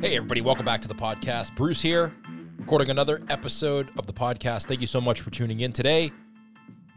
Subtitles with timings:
[0.00, 1.56] Hey, everybody, welcome back to the podcast.
[1.56, 2.12] Bruce here,
[2.56, 4.66] recording another episode of the podcast.
[4.66, 6.12] Thank you so much for tuning in today.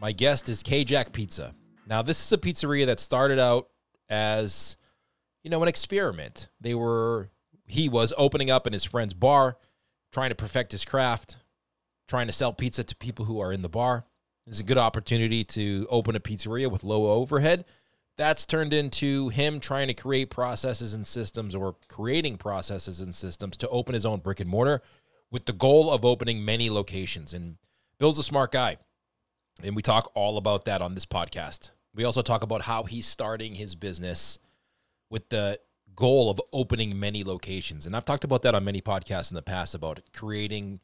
[0.00, 1.52] My guest is Kay Jack Pizza.
[1.88, 3.70] Now, this is a pizzeria that started out
[4.08, 4.76] as,
[5.42, 6.48] you know, an experiment.
[6.60, 7.30] They were,
[7.66, 9.56] he was opening up in his friend's bar,
[10.12, 11.38] trying to perfect his craft,
[12.06, 14.04] trying to sell pizza to people who are in the bar.
[14.46, 17.64] It's a good opportunity to open a pizzeria with low overhead
[18.22, 23.56] that's turned into him trying to create processes and systems or creating processes and systems
[23.56, 24.80] to open his own brick and mortar
[25.32, 27.34] with the goal of opening many locations.
[27.34, 27.56] And
[27.98, 28.76] Bill's a smart guy.
[29.60, 31.72] And we talk all about that on this podcast.
[31.96, 34.38] We also talk about how he's starting his business
[35.10, 35.58] with the
[35.96, 37.86] goal of opening many locations.
[37.86, 40.78] And I've talked about that on many podcasts in the past about creating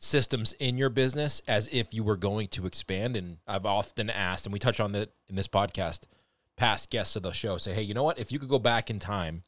[0.00, 3.16] systems in your business as if you were going to expand.
[3.16, 6.04] And I've often asked, and we touch on that in this podcast
[6.56, 8.18] past guests of the show say, hey, you know what?
[8.18, 9.42] If you could go back in time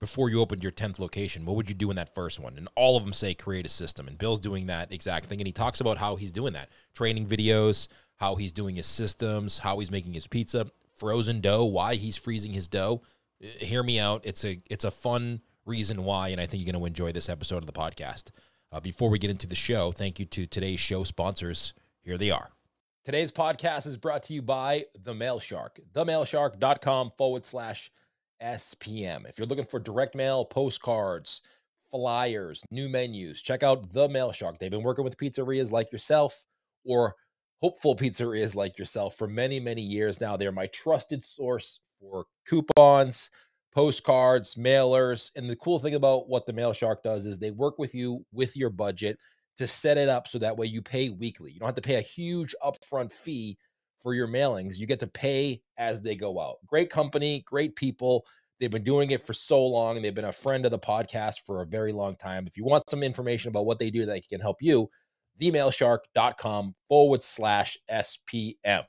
[0.00, 2.56] before you opened your 10th location, what would you do in that first one?
[2.56, 4.08] And all of them say create a system.
[4.08, 5.40] And Bill's doing that exact thing.
[5.40, 9.58] And he talks about how he's doing that training videos, how he's doing his systems,
[9.58, 13.02] how he's making his pizza, frozen dough, why he's freezing his dough.
[13.42, 14.22] Uh, hear me out.
[14.24, 17.28] It's a it's a fun reason why, and I think you're going to enjoy this
[17.28, 18.30] episode of the podcast.
[18.70, 21.74] Uh, before we get into the show, thank you to today's show sponsors.
[22.00, 22.50] Here they are.
[23.04, 27.90] Today's podcast is brought to you by The Mail Shark, themailshark.com forward slash
[28.40, 29.28] SPM.
[29.28, 31.42] If you're looking for direct mail, postcards,
[31.90, 34.60] flyers, new menus, check out The Mail Shark.
[34.60, 36.44] They've been working with pizzerias like yourself
[36.84, 37.16] or
[37.60, 40.36] hopeful pizzerias like yourself for many, many years now.
[40.36, 43.32] They're my trusted source for coupons,
[43.74, 45.32] postcards, mailers.
[45.34, 48.24] And the cool thing about what The Mail Shark does is they work with you
[48.32, 49.18] with your budget
[49.56, 51.52] to set it up so that way you pay weekly.
[51.52, 53.58] You don't have to pay a huge upfront fee
[53.98, 54.78] for your mailings.
[54.78, 56.56] You get to pay as they go out.
[56.66, 58.26] Great company, great people.
[58.58, 59.96] They've been doing it for so long.
[59.96, 62.46] And they've been a friend of the podcast for a very long time.
[62.46, 64.88] If you want some information about what they do that can help you,
[65.40, 68.84] themailshark.com forward slash SPM.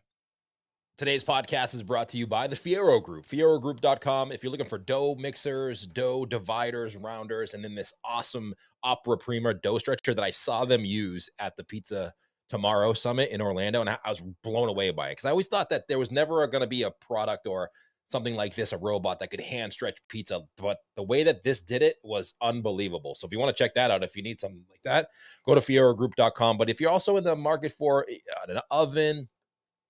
[0.96, 4.31] Today's podcast is brought to you by the Fierro Group, fierrogroup.com.
[4.31, 9.56] If you're looking for dough mixers, dough dividers, rounders, and then this awesome Opera Prima
[9.56, 12.14] dough stretcher that I saw them use at the Pizza
[12.48, 15.70] Tomorrow Summit in Orlando, and I was blown away by it because I always thought
[15.70, 17.72] that there was never going to be a product or
[18.06, 20.42] something like this, a robot that could hand stretch pizza.
[20.60, 23.16] But the way that this did it was unbelievable.
[23.16, 25.08] So if you want to check that out, if you need something like that,
[25.44, 26.60] go to fierrogroup.com.
[26.60, 28.18] But if you're also in the market for eh,
[28.48, 29.28] an oven,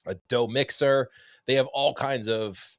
[0.06, 1.10] a dough mixer.
[1.48, 2.78] They have all kinds of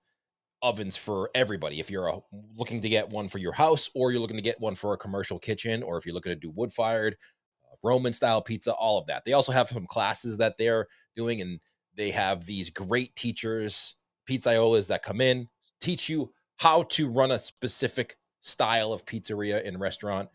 [0.62, 1.78] ovens for everybody.
[1.78, 2.20] If you're a,
[2.56, 4.98] looking to get one for your house, or you're looking to get one for a
[4.98, 7.16] commercial kitchen, or if you're looking to do wood fired,
[7.64, 9.24] uh, Roman style pizza, all of that.
[9.24, 11.60] They also have some classes that they're doing, and
[11.94, 13.94] they have these great teachers,
[14.28, 15.48] pizzaiolas that come in,
[15.80, 20.28] teach you how to run a specific style of pizzeria and restaurant.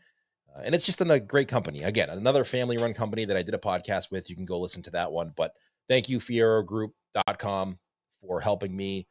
[0.55, 1.83] Uh, and it's just a great company.
[1.83, 4.29] Again, another family run company that I did a podcast with.
[4.29, 5.31] You can go listen to that one.
[5.35, 5.53] But
[5.89, 7.79] Thank you, FierroGroup.com,
[8.21, 9.07] for helping me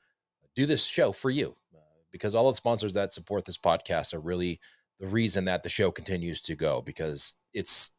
[0.54, 1.56] do this show for you.
[1.74, 1.80] Uh,
[2.12, 4.60] because all the sponsors that support this podcast are really
[5.00, 7.90] the reason that the show continues to go because it's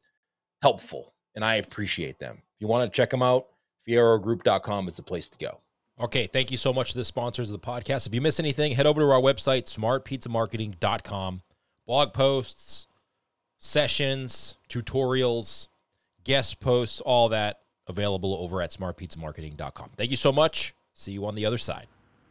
[0.62, 2.36] helpful and I appreciate them.
[2.38, 3.48] If you want to check them out,
[3.88, 5.62] FierroGroup.com is the place to go.
[6.00, 8.08] Okay, thank you so much to the sponsors of the podcast.
[8.08, 11.42] If you miss anything, head over to our website, smartpizzamarketing.com.
[11.86, 12.88] Blog posts,
[13.58, 15.68] sessions, tutorials,
[16.24, 19.90] guest posts, all that available over at smartpizzamarketing.com.
[19.98, 20.74] Thank you so much.
[20.94, 21.88] See you on the other side.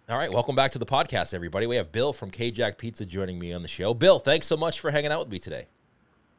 [0.09, 1.67] All right, welcome back to the podcast, everybody.
[1.67, 3.93] We have Bill from Kay Jack Pizza joining me on the show.
[3.93, 5.67] Bill, thanks so much for hanging out with me today.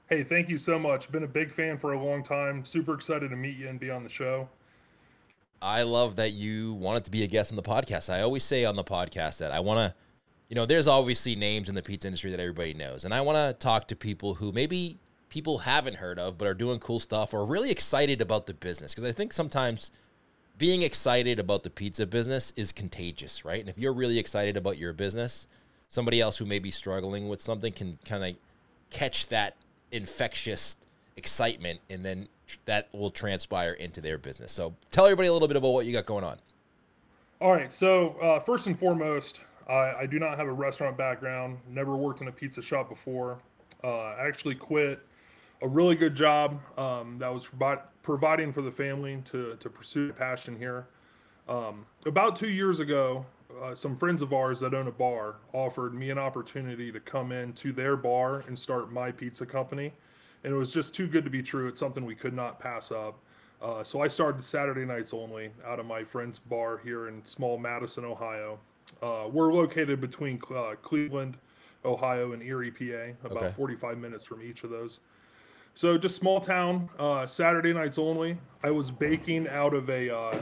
[0.09, 1.12] Hey, thank you so much.
[1.12, 2.66] Been a big fan for a long time.
[2.66, 4.50] Super excited to meet you and be on the show.
[5.62, 8.12] I love that you wanted to be a guest on the podcast.
[8.12, 9.96] I always say on the podcast that I want to,
[10.47, 13.06] you know, there's obviously names in the pizza industry that everybody knows.
[13.06, 14.97] And I want to talk to people who maybe
[15.29, 18.94] people haven't heard of but are doing cool stuff or really excited about the business
[18.94, 19.91] because I think sometimes
[20.58, 23.61] being excited about the pizza business is contagious, right?
[23.61, 25.47] And if you're really excited about your business,
[25.87, 28.35] somebody else who may be struggling with something can kind of
[28.90, 29.55] catch that
[29.91, 30.76] infectious
[31.16, 32.28] excitement and then
[32.66, 34.52] that will transpire into their business.
[34.52, 36.37] So tell everybody a little bit about what you got going on.
[37.41, 37.72] All right.
[37.72, 39.40] So, uh, first and foremost,
[39.70, 43.40] I, I, do not have a restaurant background, never worked in a pizza shop before.
[43.82, 44.99] Uh, I actually quit
[45.61, 50.11] a really good job um, that was provi- providing for the family to, to pursue
[50.14, 50.88] passion here.
[51.47, 53.26] Um, about two years ago,
[53.61, 57.32] uh, some friends of ours that own a bar offered me an opportunity to come
[57.32, 59.91] in to their bar and start my pizza company.
[60.44, 61.67] And it was just too good to be true.
[61.67, 63.20] It's something we could not pass up.
[63.61, 67.58] Uh, so I started Saturday nights only out of my friend's bar here in small
[67.58, 68.59] Madison, Ohio.
[69.02, 71.35] Uh, we're located between uh, Cleveland
[71.85, 73.53] Ohio, and Erie, PA, about Okay.
[73.56, 75.00] 45 minutes from each of those.
[75.74, 78.38] So just small town, uh, Saturday nights only.
[78.64, 80.42] I was baking out of a, uh,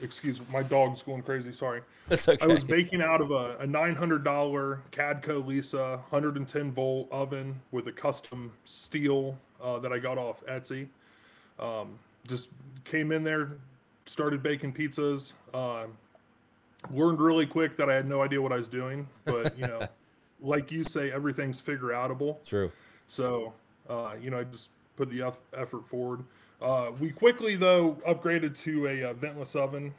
[0.00, 1.52] excuse me, my dog's going crazy.
[1.52, 1.82] Sorry.
[2.08, 2.44] That's okay.
[2.44, 4.22] I was baking out of a, a $900
[4.92, 10.88] Cadco Lisa 110 volt oven with a custom steel uh, that I got off Etsy.
[11.58, 12.50] Um, just
[12.84, 13.56] came in there,
[14.06, 15.34] started baking pizzas.
[15.52, 15.86] Uh,
[16.92, 19.86] learned really quick that I had no idea what I was doing, but you know,
[20.40, 22.44] like you say, everything's figure outable.
[22.44, 22.70] True.
[23.06, 23.52] So,
[23.88, 26.24] uh, you know, I just put the effort forward.
[26.62, 29.92] Uh, we quickly, though, upgraded to a uh, ventless oven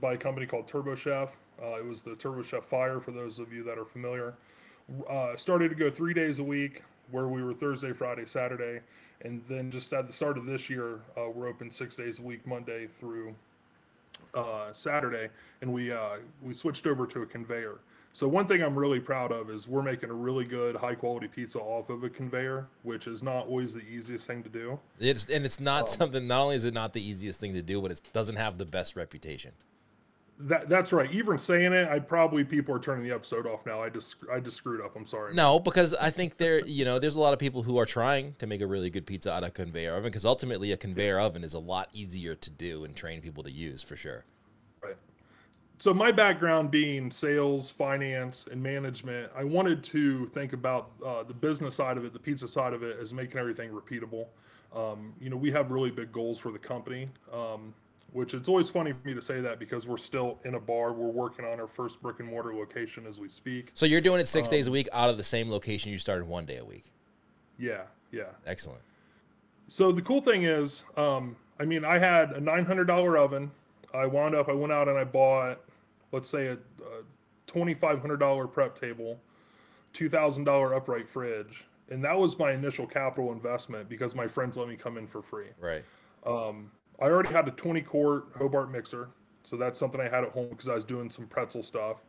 [0.00, 1.36] by a company called Turbo Chef.
[1.62, 4.34] Uh, it was the Turbo Chef Fire, for those of you that are familiar.
[5.08, 8.80] Uh, started to go three days a week, where we were Thursday, Friday, Saturday.
[9.22, 12.22] And then just at the start of this year, uh, we're open six days a
[12.22, 13.34] week, Monday through
[14.34, 15.28] uh, Saturday,
[15.60, 17.78] and we uh, we switched over to a conveyor.
[18.14, 21.28] So one thing I'm really proud of is we're making a really good, high quality
[21.28, 24.78] pizza off of a conveyor, which is not always the easiest thing to do.
[25.00, 26.26] It's and it's not um, something.
[26.26, 28.66] Not only is it not the easiest thing to do, but it doesn't have the
[28.66, 29.52] best reputation.
[30.38, 31.10] That that's right.
[31.10, 33.80] Even saying it, I probably people are turning the episode off now.
[33.80, 34.94] I just I just screwed up.
[34.94, 35.34] I'm sorry.
[35.34, 38.34] No, because I think there, you know, there's a lot of people who are trying
[38.40, 40.04] to make a really good pizza out of a conveyor oven.
[40.04, 43.50] Because ultimately, a conveyor oven is a lot easier to do and train people to
[43.50, 44.24] use for sure.
[45.82, 51.34] So my background being sales, finance, and management, I wanted to think about uh, the
[51.34, 54.26] business side of it, the pizza side of it, as making everything repeatable.
[54.72, 57.74] Um, you know, we have really big goals for the company, um,
[58.12, 60.92] which it's always funny for me to say that because we're still in a bar.
[60.92, 63.72] We're working on our first brick and mortar location as we speak.
[63.74, 65.98] So you're doing it six Um, days a week out of the same location you
[65.98, 66.92] started one day a week.
[67.58, 68.26] Yeah, yeah.
[68.46, 68.82] Excellent.
[69.66, 73.50] So the cool thing is, um, I mean, I had a nine hundred dollar oven.
[73.92, 74.48] I wound up.
[74.48, 75.60] I went out and I bought,
[76.12, 77.02] let's say, a, a
[77.46, 79.18] twenty five hundred dollar prep table,
[79.92, 84.56] two thousand dollar upright fridge, and that was my initial capital investment because my friends
[84.56, 85.48] let me come in for free.
[85.60, 85.84] Right.
[87.00, 89.08] I already had a twenty quart Hobart mixer,
[89.42, 92.02] so that's something I had at home because I was doing some pretzel stuff.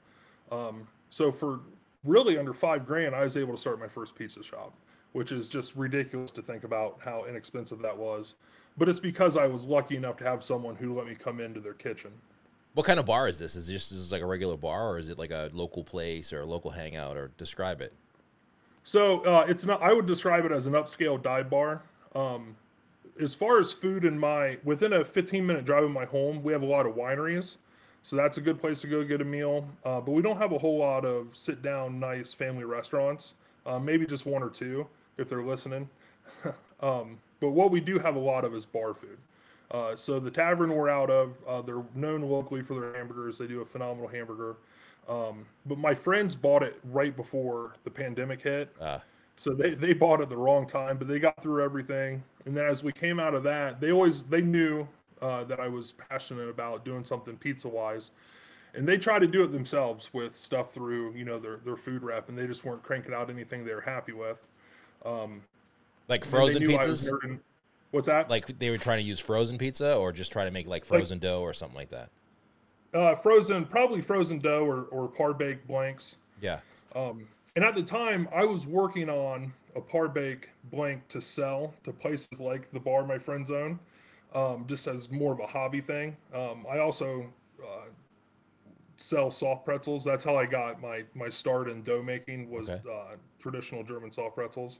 [0.51, 1.61] Um, so for
[2.03, 4.73] really under five grand, I was able to start my first pizza shop,
[5.13, 8.35] which is just ridiculous to think about how inexpensive that was.
[8.77, 11.59] But it's because I was lucky enough to have someone who let me come into
[11.59, 12.11] their kitchen.
[12.73, 13.55] What kind of bar is this?
[13.55, 16.41] Is this just like a regular bar, or is it like a local place or
[16.41, 17.17] a local hangout?
[17.17, 17.93] Or describe it.
[18.83, 19.81] So uh, it's not.
[19.81, 21.83] I would describe it as an upscale dive bar.
[22.15, 22.55] Um,
[23.21, 26.51] as far as food in my within a 15 minute drive of my home, we
[26.51, 27.57] have a lot of wineries,
[28.01, 29.67] so that's a good place to go get a meal.
[29.85, 33.35] Uh, but we don't have a whole lot of sit down, nice family restaurants.
[33.65, 34.87] Uh, maybe just one or two
[35.17, 35.89] if they're listening.
[36.81, 39.17] um, but what we do have a lot of is bar food.
[39.73, 43.39] Uh, so the tavern we're out of, uh, they're known locally for their hamburgers.
[43.39, 44.55] They do a phenomenal hamburger.
[45.09, 48.73] Um, but my friends bought it right before the pandemic hit.
[48.79, 48.99] Uh,
[49.35, 52.23] So they, they bought it the wrong time, but they got through everything.
[52.45, 54.87] And then as we came out of that, they always they knew
[55.23, 58.11] uh, that I was passionate about doing something pizza wise,
[58.75, 62.03] and they tried to do it themselves with stuff through you know their their food
[62.03, 64.37] rep, and they just weren't cranking out anything they were happy with.
[66.07, 67.09] like frozen pizzas.
[67.93, 68.27] What's that?
[68.27, 71.19] Like they were trying to use frozen pizza, or just try to make like frozen
[71.19, 72.09] dough or something like that.
[72.91, 76.17] Uh, frozen, probably frozen dough or or par baked blanks.
[76.41, 76.59] Yeah.
[76.95, 81.75] Um, And at the time, I was working on a par bake blank to sell
[81.83, 83.79] to places like the bar my friends own,
[84.33, 86.17] um, just as more of a hobby thing.
[86.33, 87.31] Um, I also
[87.61, 87.89] uh,
[88.97, 90.03] sell soft pretzels.
[90.03, 92.81] That's how I got my my start in dough making was Okay.
[92.91, 94.79] uh, traditional German soft pretzels.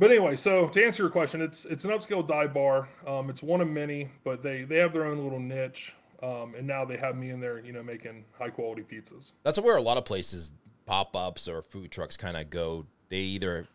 [0.00, 2.88] But anyway, so to answer your question, it's it's an upscale dive bar.
[3.06, 5.94] Um, it's one of many, but they they have their own little niche.
[6.22, 9.32] Um, and now they have me in there, you know, making high quality pizzas.
[9.42, 10.52] That's where a lot of places,
[10.84, 12.86] pop ups or food trucks, kind of go.
[13.10, 13.66] They either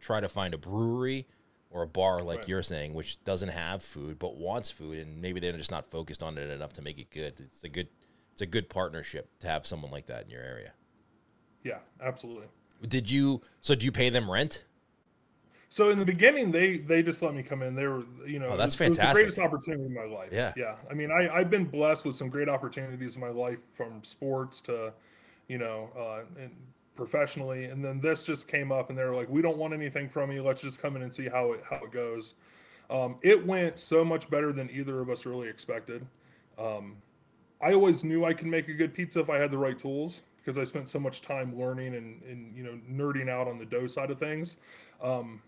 [0.00, 1.26] try to find a brewery
[1.70, 2.48] or a bar, like Right.
[2.48, 6.22] you're saying, which doesn't have food but wants food, and maybe they're just not focused
[6.22, 7.34] on it enough to make it good.
[7.40, 7.88] It's a good,
[8.32, 10.72] it's a good partnership to have someone like that in your area.
[11.64, 12.46] Yeah, absolutely.
[12.86, 13.42] Did you?
[13.60, 14.64] So do you pay them rent?
[15.74, 17.74] So in the beginning, they they just let me come in.
[17.74, 20.04] They were, you know, Oh, that's it was, it was the greatest opportunity in my
[20.04, 20.28] life.
[20.30, 20.52] Yeah.
[20.56, 20.76] yeah.
[20.88, 24.60] I mean, I I've been blessed with some great opportunities in my life, from sports
[24.62, 24.92] to,
[25.48, 26.52] you know, uh, and
[26.94, 27.64] professionally.
[27.64, 30.30] And then this just came up, and they were like, "We don't want anything from
[30.30, 30.44] you.
[30.44, 32.34] Let's just come in and see how it how it goes."
[32.88, 36.06] Um, it went so much better than either of us really expected.
[36.56, 36.98] Um,
[37.60, 40.22] I always knew I could make a good pizza if I had the right tools
[40.36, 43.66] because I spent so much time learning and, and you know nerding out on the
[43.66, 44.56] dough side of things.
[45.02, 45.42] Um,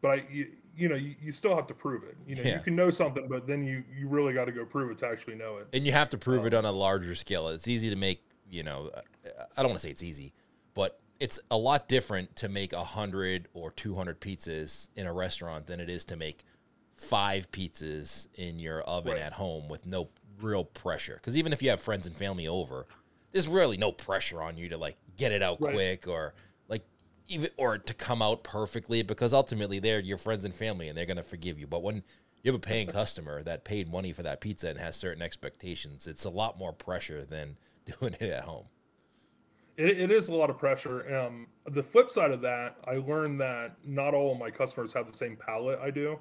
[0.00, 2.16] but I, you, you know, you, you still have to prove it.
[2.26, 2.54] You know, Yeah.
[2.56, 5.06] you can know something, but then you you really got to go prove it to
[5.08, 5.68] actually know it.
[5.72, 7.48] And you have to prove it um, on a larger scale.
[7.48, 8.90] It's easy to make, you know,
[9.56, 10.32] I don't want to say it's easy,
[10.74, 15.66] but it's a lot different to make a 100 or 200 pizzas in a restaurant
[15.66, 16.44] than it is to make
[16.94, 19.22] five pizzas in your oven Right.
[19.22, 20.08] at home with no
[20.40, 21.14] real pressure.
[21.14, 22.86] Because even if you have friends and family over,
[23.32, 25.74] there's really no pressure on you to like get it out Right.
[25.74, 26.34] quick or
[27.28, 31.06] even or to come out perfectly because ultimately they're your friends and family and they're
[31.06, 31.66] gonna forgive you.
[31.66, 32.02] But when
[32.42, 36.06] you have a paying customer that paid money for that pizza and has certain expectations,
[36.06, 37.56] it's a lot more pressure than
[38.00, 38.66] doing it at home.
[39.76, 41.16] It, it is a lot of pressure.
[41.16, 45.06] Um, the flip side of that, I learned that not all of my customers have
[45.06, 46.18] the same palate I do.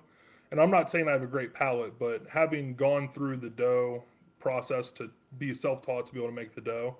[0.51, 4.03] And I'm not saying I have a great palate, but having gone through the dough
[4.39, 6.97] process to be self taught to be able to make the dough,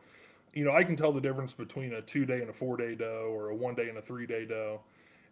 [0.54, 2.96] you know, I can tell the difference between a two day and a four day
[2.96, 4.82] dough or a one day and a three day dough.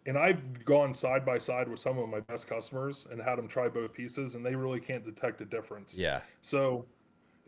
[0.07, 3.47] And I've gone side by side with some of my best customers and had them
[3.47, 5.97] try both pieces, and they really can't detect a difference.
[5.97, 6.21] Yeah.
[6.41, 6.85] So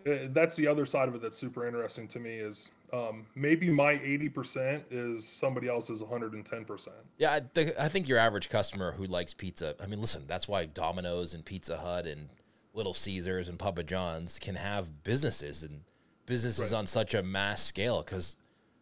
[0.08, 3.70] uh, that's the other side of it that's super interesting to me is um, maybe
[3.70, 6.88] my 80% is somebody else's 110%.
[7.18, 9.76] Yeah, I, th- I think your average customer who likes pizza.
[9.82, 12.30] I mean, listen, that's why Domino's and Pizza Hut and
[12.74, 15.82] Little Caesars and Papa John's can have businesses and
[16.28, 16.78] businesses Right.
[16.78, 18.36] on such a mass scale because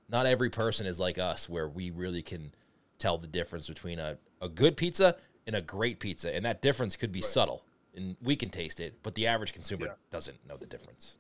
[0.10, 2.54] not every person is like us, where we really can
[3.00, 5.16] tell the difference between a, a good pizza
[5.48, 7.64] and a great pizza, and that difference could be subtle,
[7.96, 9.94] and we can taste it, but the average consumer Yeah.
[10.10, 11.18] doesn't know the difference.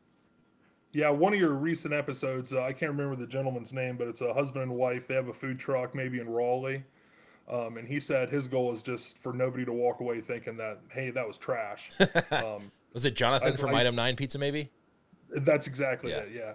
[0.92, 4.22] Yeah, one of your recent episodes, uh, I can't remember the gentleman's name, but it's
[4.22, 5.08] a husband and wife.
[5.08, 6.84] They have a food truck, maybe in Raleigh.
[7.50, 10.80] Um, and he said his goal is just for nobody to walk away thinking that,
[10.90, 11.92] hey, that was trash.
[12.32, 14.40] um, Was it Jonathan I- from I- Item Nine Pizza?
[14.40, 14.72] Maybe.
[15.30, 16.18] That's exactly Yeah.
[16.20, 16.32] it.
[16.34, 16.54] Yeah.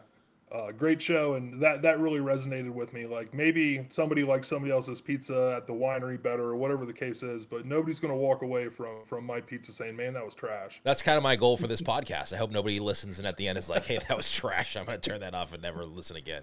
[0.52, 3.06] Uh, great show, and that that really resonated with me.
[3.06, 7.22] Like maybe somebody likes somebody else's pizza at the winery better, or whatever the case
[7.22, 10.34] is, but nobody's going to walk away from from my pizza saying, "Man, that was
[10.34, 12.32] trash." That's kind of my goal for this podcast.
[12.32, 14.76] I hope nobody listens and at the end is like, "Hey, that was trash.
[14.76, 16.42] I'm going to turn that off and never listen again."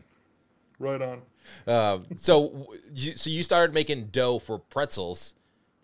[0.79, 1.21] Right on.
[1.65, 5.33] Um, so, you, so you started making dough for pretzels,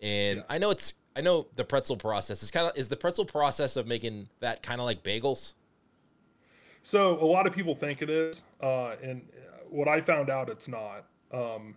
[0.00, 0.44] and Yeah.
[0.48, 3.76] I know it's I know the pretzel process is kind of is the pretzel process
[3.76, 5.52] of making that kind of like bagels.
[6.84, 9.22] So a lot of people think it is, uh, and
[9.70, 11.06] what I found out, it's not.
[11.32, 11.74] Um,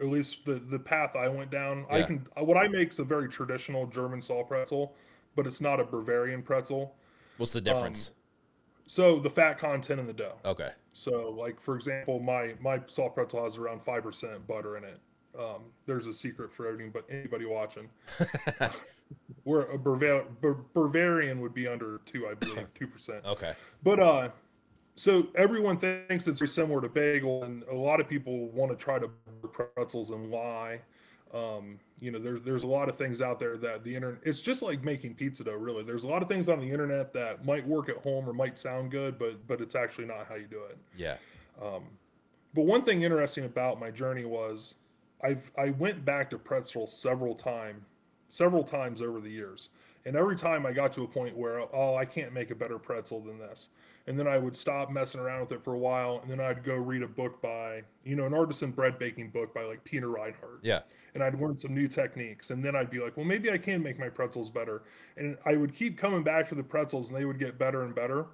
[0.00, 1.86] at least the the path I went down.
[1.90, 1.96] yeah.
[1.96, 4.94] I can what I make is a very traditional German saw pretzel,
[5.34, 6.94] but it's not a Bavarian pretzel.
[7.38, 8.12] What's Um, the difference?
[8.86, 10.38] So the fat content in the dough.
[10.44, 14.84] okay, So, like for example, my my salt pretzel has around five percent butter in
[14.84, 15.00] it.
[15.38, 17.88] Um, there's a secret for everything, but anybody watching,
[19.44, 23.24] where a Bava- Ba- Bavarian would be under two, I believe, two percent.
[23.24, 24.28] okay, But uh,
[24.96, 28.76] so everyone thinks it's very similar to bagel, and a lot of people want to
[28.76, 29.08] try to
[29.52, 30.80] pretzels and lye.
[31.32, 34.20] Um, you know, there's there's a lot of things out there that the internet.
[34.24, 35.82] It's just like making pizza dough, really.
[35.84, 38.58] There's a lot of things on the internet that might work at home or might
[38.58, 40.78] sound good, but but it's actually not how you do it.
[40.96, 41.16] yeah,
[41.62, 41.84] Um,
[42.54, 44.74] But one thing interesting about my journey was
[45.22, 47.84] I've I went back to pretzel several time,
[48.28, 49.70] several times over the years.
[50.06, 52.78] And every time I got to a point where oh I can't make a better
[52.78, 53.68] pretzel than this.
[54.06, 56.64] And then I would stop messing around with it for a while and then I'd
[56.64, 60.08] go read a book by, you know, an artisan bread baking book by like Peter
[60.08, 60.80] Reinhart yeah,
[61.12, 62.50] and I'd learn some new techniques.
[62.50, 64.82] And then I'd be like, well, maybe I can make my pretzels better.
[65.18, 67.94] And I would keep coming back to the pretzels and they would get better and
[67.94, 68.26] better.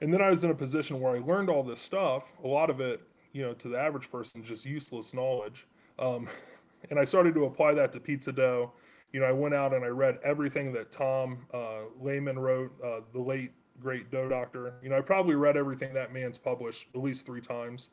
[0.00, 2.70] And then I was in a position where I learned all this stuff, a lot
[2.70, 5.66] of it, you know, to the average person, just useless knowledge.
[5.98, 6.28] Um,
[6.90, 8.72] and I started to apply that to pizza dough.
[9.12, 13.00] You know, I went out and I read everything that Tom uh, Lehmann wrote, uh,
[13.12, 14.74] the late great dough doctor.
[14.82, 17.90] You know, I probably read everything that man's published at least three times,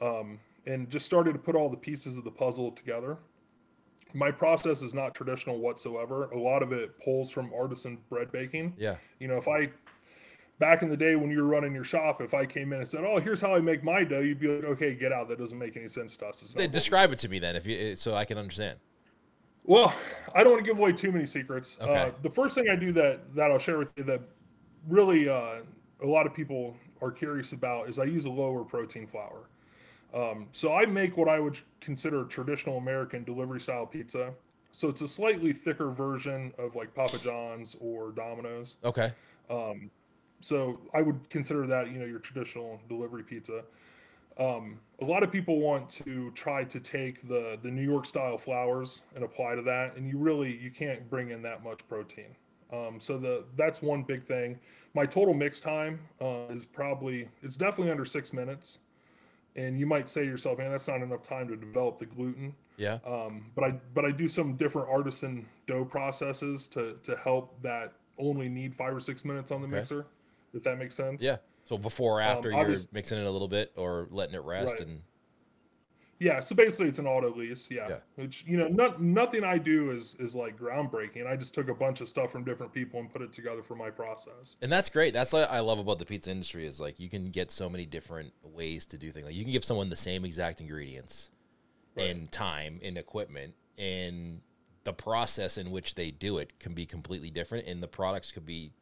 [0.00, 3.18] um, and just started to put all the pieces of the puzzle together
[4.14, 6.24] my process is not traditional whatsoever.
[6.30, 8.74] A lot of it pulls from artisan bread baking.
[8.78, 9.70] yeah, You know, if I
[10.58, 12.88] back in the day when you were running your shop, if I came in and
[12.88, 15.28] said, "Oh, here's how I make my dough," you'd be like, "Okay, get out.
[15.28, 17.28] That doesn't make any sense to us." It's not Hey, what we Describe it to
[17.28, 18.78] me then, if you so I can understand.
[19.64, 19.94] well,
[20.34, 21.78] I don't want to give away too many secrets.
[21.80, 21.92] Okay.
[21.92, 24.22] Uh, the first thing I do that that I'll share with you that
[24.86, 25.56] really uh,
[26.02, 29.48] a lot of people are curious about is I use a lower protein flour.
[30.14, 34.32] Um, so I make what I would consider traditional American delivery style pizza.
[34.70, 38.78] So it's a slightly thicker version of like Papa John's or Domino's.
[38.84, 39.12] Okay,
[40.40, 43.64] So I would consider that you know your traditional delivery pizza.
[44.38, 48.38] Um, a lot of people want to try to take the the New York style
[48.38, 52.36] flours and apply to that, and you really you can't bring in that much protein.
[52.72, 54.58] Um, so the that's one big thing.
[54.94, 58.78] My total mix time uh, is probably it's definitely under six minutes,
[59.56, 62.54] and you might say to yourself, man, that's not enough time to develop the gluten.
[62.76, 67.60] yeah, Um, but I but I do some different artisan dough processes to to help
[67.62, 70.06] that only need five or six minutes on the mixer,
[70.54, 71.22] if that makes sense.
[71.22, 71.36] yeah.
[71.64, 74.78] So before or um, after you're mixing it a little bit or letting it rest
[74.78, 74.88] Right.
[74.88, 75.02] and
[76.18, 77.70] Yeah, so basically it's an autolyse.
[77.70, 77.98] Yeah, Yeah.
[78.16, 81.26] which you know, not, nothing I do is is like groundbreaking.
[81.26, 83.76] I just took a bunch of stuff from different people and put it together for
[83.76, 84.56] my process.
[84.62, 85.12] And that's great.
[85.12, 87.84] That's what I love about the pizza industry is like you can get so many
[87.86, 89.26] different ways to do things.
[89.26, 91.30] Like you can give someone the same exact ingredients
[91.96, 94.40] and time and equipment and
[94.84, 98.46] the process in which they do it can be completely different and the products could
[98.46, 98.72] be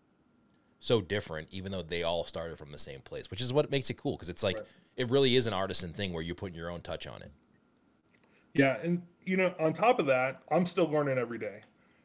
[0.80, 3.90] so different even though they all started from the same place, which is what makes
[3.90, 4.66] it cool because it's like Right.
[4.96, 7.32] it really is an artisan thing where you're putting your own touch on it.
[8.54, 11.60] Yeah, and you know, on top of that, I'm still learning every day.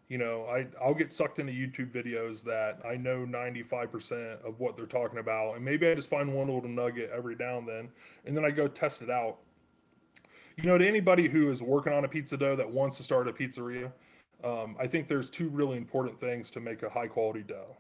[0.10, 4.76] You know, I I'll get sucked into YouTube videos that I know 95% of what
[4.76, 7.90] they're talking about, and maybe I just find one little nugget every now and then,
[8.26, 9.38] and then I go test it out.
[10.58, 13.28] You know, to anybody who is working on a pizza dough that wants to start
[13.30, 13.92] a pizzeria,
[14.44, 17.78] um, I think there's two really important things to make a high quality dough.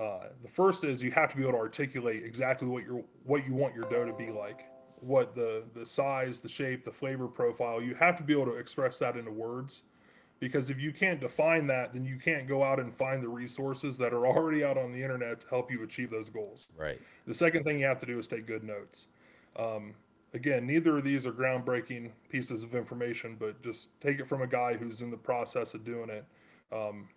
[0.00, 3.46] Uh, the first is you have to be able to articulate exactly what your what
[3.46, 4.64] you want your dough to be like,
[5.00, 7.82] what the the size, the shape, the flavor profile.
[7.82, 9.82] You have to be able to express that into words,
[10.38, 13.98] because if you can't define that, then you can't go out and find the resources
[13.98, 16.70] that are already out on the internet to help you achieve those goals.
[16.78, 16.98] Right.
[17.26, 19.08] The second thing you have to do is take good notes.
[19.56, 19.94] Um,
[20.32, 24.46] again, neither of these are groundbreaking pieces of information, but just take it from a
[24.46, 26.24] guy who's in the process of doing it.
[26.72, 27.08] Um,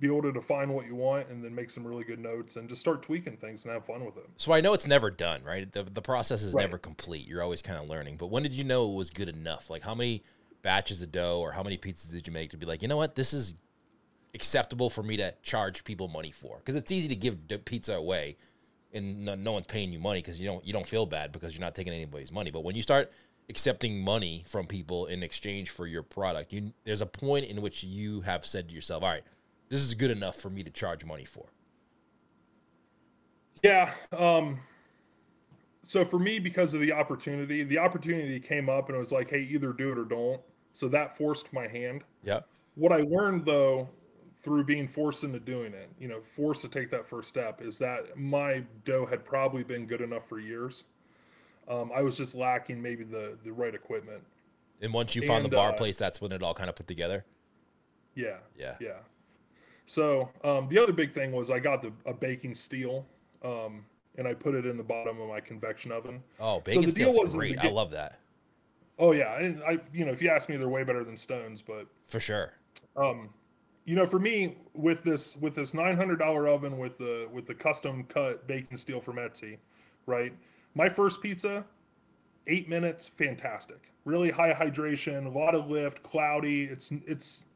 [0.00, 2.68] be able to define what you want and then make some really good notes and
[2.68, 4.28] just start tweaking things and have fun with it.
[4.36, 5.70] So I know it's never done, right?
[5.70, 6.62] The, the process is Right.
[6.62, 7.26] never complete.
[7.28, 8.16] You're always kind of learning.
[8.16, 9.70] But when did you know it was good enough?
[9.70, 10.22] Like how many
[10.62, 12.96] batches of dough or how many pizzas did you make to be like, you know
[12.96, 13.54] what, this is
[14.34, 16.58] acceptable for me to charge people money for?
[16.58, 18.36] Because it's easy to give pizza away,
[18.92, 21.54] and no, no one's paying you money because you don't you don't feel bad because
[21.54, 22.50] you're not taking anybody's money.
[22.50, 23.12] But when you start
[23.48, 27.84] accepting money from people in exchange for your product, you there's a point in which
[27.84, 29.22] you have said to yourself, all right,
[29.68, 31.46] this is good enough for me to charge money for.
[33.62, 33.92] Yeah.
[34.16, 34.60] Um,
[35.82, 39.30] so for me, because of the opportunity, the opportunity came up and it was like,
[39.30, 40.40] hey, either do it or don't.
[40.72, 42.04] So that forced my hand.
[42.22, 42.40] Yeah.
[42.74, 43.88] What I learned though,
[44.42, 47.78] through being forced into doing it, you know, forced to take that first step, is
[47.78, 50.84] that my dough had probably been good enough for years.
[51.66, 54.22] Um, I was just lacking maybe the the right equipment.
[54.82, 56.76] And once you found And, the bar uh, place, that's when it all kind of
[56.76, 57.24] put together.
[58.14, 58.36] Yeah.
[58.58, 58.74] Yeah.
[58.80, 58.98] Yeah.
[59.86, 63.06] So um, the other big thing was I got the a baking steel,
[63.44, 63.84] um,
[64.16, 66.22] and I put it in the bottom of my convection oven.
[66.40, 67.58] Oh, the deal was great.
[67.58, 68.20] I love that
[68.98, 71.62] Oh yeah, and I you know if you ask me, they're way better than stones.
[71.62, 72.52] But for sure.
[72.96, 73.30] um,
[73.84, 77.46] you know, for me with this with this nine hundred dollar oven with the with
[77.46, 79.58] the custom cut baking steel from Etsy,
[80.06, 80.32] right?
[80.74, 81.64] My first pizza,
[82.46, 83.92] eight minutes, fantastic.
[84.04, 86.64] Really high hydration, a lot of lift, cloudy.
[86.64, 87.46] It's it's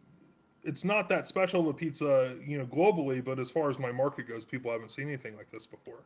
[0.64, 3.92] it's not that special of a pizza, you know, globally, but as far as my
[3.92, 6.00] market goes, people haven't seen anything like this before.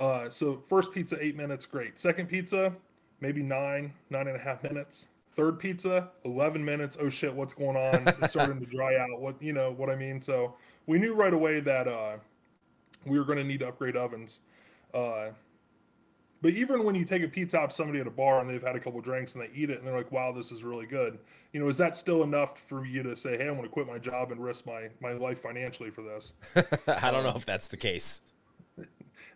[0.00, 1.98] Uh, so first pizza, eight minutes, great.
[1.98, 2.72] Second pizza,
[3.20, 5.08] maybe nine, nine and a half minutes.
[5.34, 6.98] Third pizza, eleven minutes.
[7.00, 8.06] Oh shit, what's going on?
[8.22, 9.20] It's starting to dry out.
[9.20, 10.20] What you know what I mean?
[10.20, 10.54] So
[10.86, 12.16] we knew right away that uh,
[13.06, 14.42] we were going to need to upgrade ovens.
[14.92, 15.28] Uh,
[16.42, 18.62] but even when you take a pizza out to somebody at a bar and they've
[18.62, 20.86] had a couple drinks and they eat it and they're like, "Wow, this is really
[20.86, 21.18] good,"
[21.52, 23.86] you know, is that still enough for you to say, "Hey, I'm going to quit
[23.86, 26.34] my job and risk my my life financially for this"?
[26.88, 28.22] I don't know if that's the case.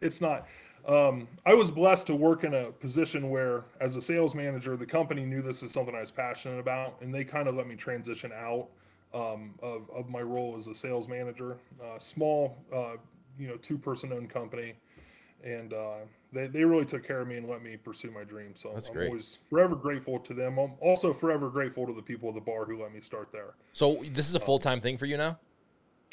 [0.00, 0.46] it's not.
[0.86, 4.86] Um, I was blessed to work in a position where, as a sales manager, the
[4.86, 7.74] company knew this is something I was passionate about, and they kind of let me
[7.74, 8.68] transition out
[9.12, 11.56] um, of, of my role as a sales manager.
[11.82, 12.96] Uh, small, uh,
[13.38, 14.74] you know, two person owned company,
[15.42, 15.98] and uh,
[16.32, 18.54] they, they really took care of me and let me pursue my dream.
[18.54, 19.06] So That's I'm great.
[19.08, 20.58] always forever grateful to them.
[20.58, 23.54] I'm also forever grateful to the people at the bar who let me start there.
[23.72, 25.38] So this is a full time thing for you now.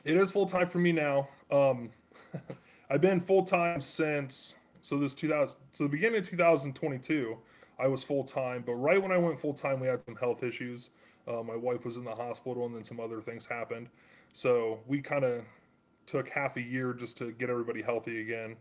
[0.05, 1.29] It is full time for me now.
[1.51, 1.89] Um,
[2.89, 7.37] I've been full time since so this 2000 so the beginning of 2022.
[7.79, 10.43] I was full time, but right when I went full time, we had some health
[10.43, 10.91] issues.
[11.27, 13.89] Uh, my wife was in the hospital, and then some other things happened.
[14.31, 15.43] So we kind of
[16.05, 18.57] took half a year just to get everybody healthy again,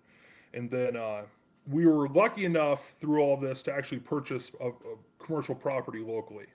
[0.54, 1.22] and then uh,
[1.70, 4.72] we were lucky enough through all this to actually purchase a, a
[5.18, 6.46] commercial property locally.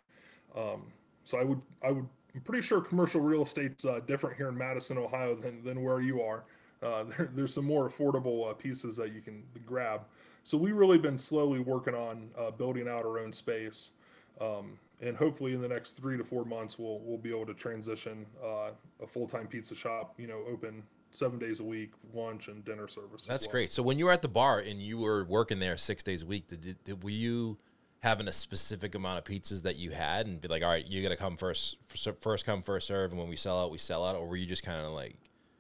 [0.55, 0.83] Um,
[1.23, 4.57] so I would, I would, I'm pretty sure commercial real estate's uh, different here in
[4.57, 6.43] Madison, Ohio, than than where you are.
[6.83, 10.01] Uh, there, there's some more affordable uh, pieces that you can grab.
[10.43, 13.91] So we really been slowly working on uh, building out our own space,
[14.39, 17.53] um, and hopefully in the next three to four months we'll we'll be able to
[17.53, 20.15] transition uh, a full time pizza shop.
[20.17, 23.25] You know, open seven days a week, lunch and dinner service.
[23.25, 23.51] That's well.
[23.51, 23.71] great.
[23.71, 26.25] So when you were at the bar and you were working there six days a
[26.25, 27.57] week, did, did, did were you
[27.99, 31.01] having a specific amount of pizzas that you had and be like, all right, you
[31.01, 31.77] got to come first,
[32.21, 34.45] first come first serve, and when we sell out, we sell out, or were you
[34.45, 35.15] just kind of like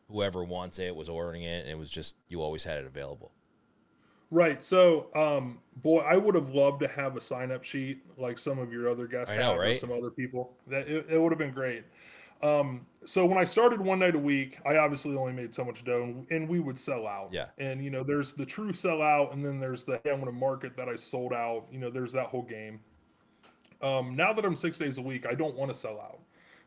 [0.09, 3.31] whoever wants it was ordering it, and it was just you always had it available?
[4.29, 4.63] Right.
[4.63, 8.59] So, um, boy, I would have loved to have a sign up sheet like some
[8.59, 9.79] of your other guests I know, have, right?
[9.79, 10.53] some other people.
[10.67, 11.85] That it, it would have been great.
[12.41, 15.83] Um, so when I started one night a week, I obviously only made so much
[15.83, 17.29] dough, and, and we would sell out.
[17.31, 17.47] Yeah.
[17.57, 20.25] And you know, there's the true sell out, and then there's the hey, I'm going
[20.25, 21.65] to market that I sold out.
[21.71, 22.79] You know, there's that whole game.
[23.81, 26.19] Um, now that I'm six days a week, I don't want to sell out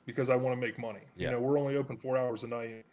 [0.06, 1.00] because I want to make money.
[1.16, 1.28] Yeah.
[1.28, 2.84] You know, we're only open four hours a night.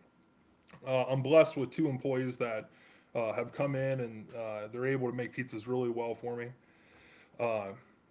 [0.85, 2.69] Uh, I'm blessed with two employees that
[3.15, 6.47] uh, have come in and uh, they're able to make pizzas really well for me.
[7.39, 7.67] Uh,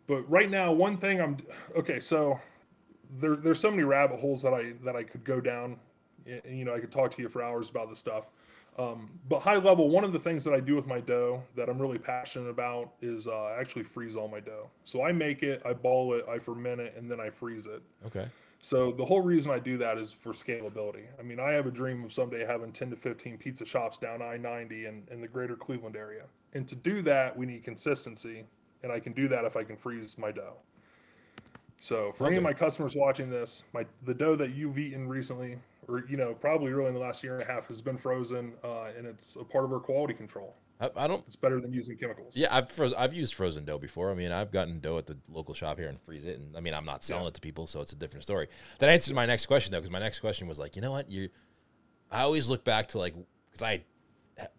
[0.06, 1.36] but right now, one thing I'm
[1.76, 2.00] okay.
[2.00, 2.38] So
[3.18, 5.78] there, there's so many rabbit holes that I that I could go down.
[6.26, 8.24] Y- You know, I could talk to you for hours about this stuff.
[8.78, 11.70] Um, but high level, one of the things that I do with my dough that
[11.70, 14.68] I'm really passionate about is uh, I actually freeze all my dough.
[14.84, 17.80] So I make it, I ball it, I ferment it, and then I freeze it.
[18.06, 18.26] Okay.
[18.60, 21.04] So the whole reason I do that is for scalability.
[21.18, 24.20] I mean, I have a dream of someday having 10 to 15 pizza shops down
[24.20, 26.24] I-90 in, in the greater Cleveland area.
[26.52, 28.44] And to do that, we need consistency.
[28.82, 30.56] And I can do that if I can freeze my dough.
[31.78, 35.58] So for any of my customers watching this, my the dough that you've eaten recently,
[35.88, 38.54] or you know, probably really in the last year and a half, has been frozen,
[38.64, 40.54] uh, and it's a part of our quality control.
[40.80, 41.24] I, I don't.
[41.26, 42.36] It's better than using chemicals.
[42.36, 44.10] Yeah, I've froze, I've used frozen dough before.
[44.10, 46.60] I mean, I've gotten dough at the local shop here and freeze it, and I
[46.60, 47.28] mean, I'm not selling Yeah.
[47.28, 48.48] it to people, so it's a different story.
[48.78, 51.10] That answers my next question though, because my next question was like, you know what,
[51.10, 51.28] you,
[52.10, 53.14] I always look back to like,
[53.50, 53.84] because I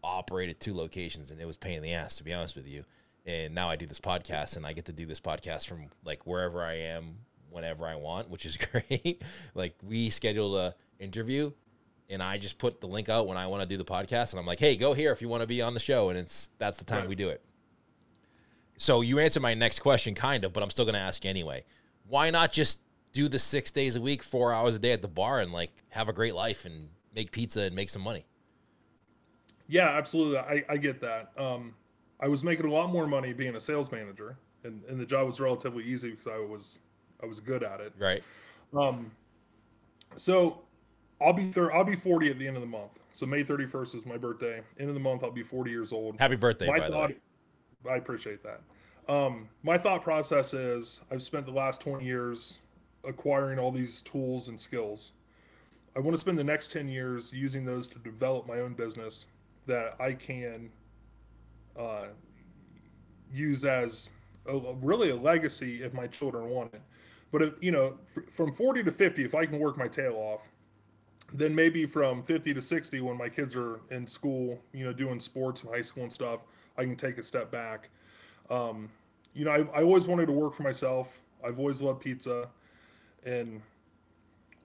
[0.03, 2.83] operated two locations and it was pain in the ass to be honest with you,
[3.27, 6.25] and now I do this podcast and I get to do this podcast from like
[6.25, 7.17] wherever I am,
[7.51, 9.21] whenever I want, which is great.
[9.53, 11.51] like we scheduled a interview
[12.09, 14.39] and I just put the link out when I want to do the podcast, and
[14.39, 16.49] I'm like, "Hey, go here if you want to be on the show," and it's
[16.57, 17.09] that's the time Right.
[17.09, 17.41] we do it.
[18.77, 21.29] So you answered my next question, kind of, but I'm still going to ask you
[21.29, 21.65] anyway.
[22.07, 22.79] Why not just
[23.11, 25.71] do the six days a week, four hours a day at the bar, and like
[25.89, 28.25] have a great life and make pizza and make some money?
[29.67, 30.37] Yeah, absolutely.
[30.37, 31.31] I, I get that.
[31.37, 31.73] Um,
[32.19, 35.27] I was making a lot more money being a sales manager, and, and the job
[35.27, 36.81] was relatively easy because I was
[37.21, 37.93] I was good at it.
[37.97, 38.23] Right.
[38.75, 39.11] Um,
[40.15, 40.61] so
[41.21, 42.99] I'll be thir- I'll be 40 at the end of the month.
[43.13, 44.61] So May 31st is my birthday.
[44.79, 46.19] End of the month, I'll be 40 years old.
[46.19, 47.91] Happy birthday, my by the thought, way.
[47.91, 48.61] I appreciate that.
[49.11, 52.59] Um, my thought process is I've spent the last 20 years
[53.03, 55.13] acquiring all these tools and skills.
[55.95, 59.25] I want to spend the next 10 years using those to develop my own business
[59.65, 60.69] that I can
[61.77, 62.07] uh,
[63.31, 64.11] use as
[64.47, 66.81] a, really a legacy if my children want it.
[67.31, 70.13] But if, you know, fr- from 40 to 50, if I can work my tail
[70.15, 70.41] off,
[71.33, 75.19] then maybe from 50 to 60 when my kids are in school you know doing
[75.19, 76.39] sports and high school and stuff
[76.77, 77.89] i can take a step back.
[78.49, 78.89] Um,
[79.33, 81.09] you know I, I always wanted to work for myself.
[81.45, 82.47] I've always loved pizza.
[83.25, 83.61] And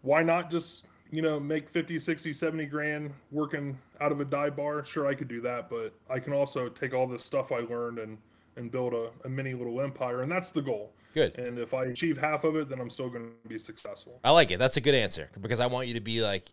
[0.03, 4.57] why not just you know make 50 60 70 grand working out of a dive
[4.57, 7.59] bar sure i could do that but i can also take all this stuff i
[7.59, 8.19] learned and
[8.57, 11.39] and build a, a mini little empire and that's the goal Good.
[11.39, 14.31] and if i achieve half of it then i'm still going to be successful I
[14.31, 14.59] like it.
[14.59, 16.45] That's a good answer because I want you to be like,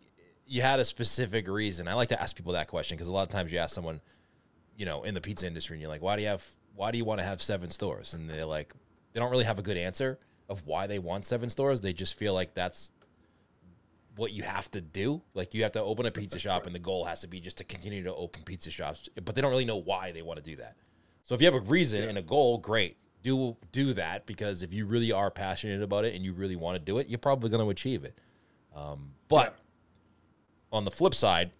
[0.46, 1.86] you had a specific reason.
[1.86, 4.00] I like to ask people that question because a lot of times you ask someone,
[4.76, 6.98] you know, in the pizza industry, and you're like, why do you have, why do
[6.98, 8.14] you want to have seven stores?
[8.14, 8.74] And they're like,
[9.12, 10.18] they don't really have a good answer
[10.48, 11.80] of why they want seven stores.
[11.80, 12.90] They just feel like that's
[14.20, 15.22] what you have to do.
[15.32, 17.56] Like you have to open a pizza shop, and the goal has to be just
[17.56, 19.08] to continue to open pizza shops.
[19.24, 20.76] But they don't really know why they want to do that.
[21.22, 22.98] So if you have a reason and a goal, great.
[23.22, 26.76] Do do that because if you really are passionate about it and you really want
[26.76, 28.18] to do it, you're probably going to achieve it.
[28.76, 29.58] Um, but
[30.70, 31.50] on the flip side,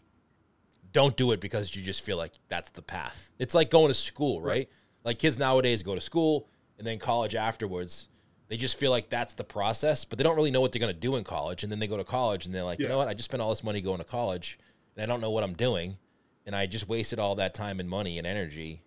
[0.92, 3.32] don't do it because you just feel like that's the path.
[3.38, 4.68] It's like going to school, right?
[5.02, 6.46] Like kids nowadays go to school
[6.78, 8.08] and then college afterwards.
[8.50, 10.92] They just feel like that's the process, but they don't really know what they're going
[10.92, 11.62] to do in college.
[11.62, 13.06] And then they go to college and they're like, you know what?
[13.06, 14.58] I just spent all this money going to college
[14.96, 15.98] and I don't know what I'm doing.
[16.44, 18.82] And I just wasted all that time and money and energy.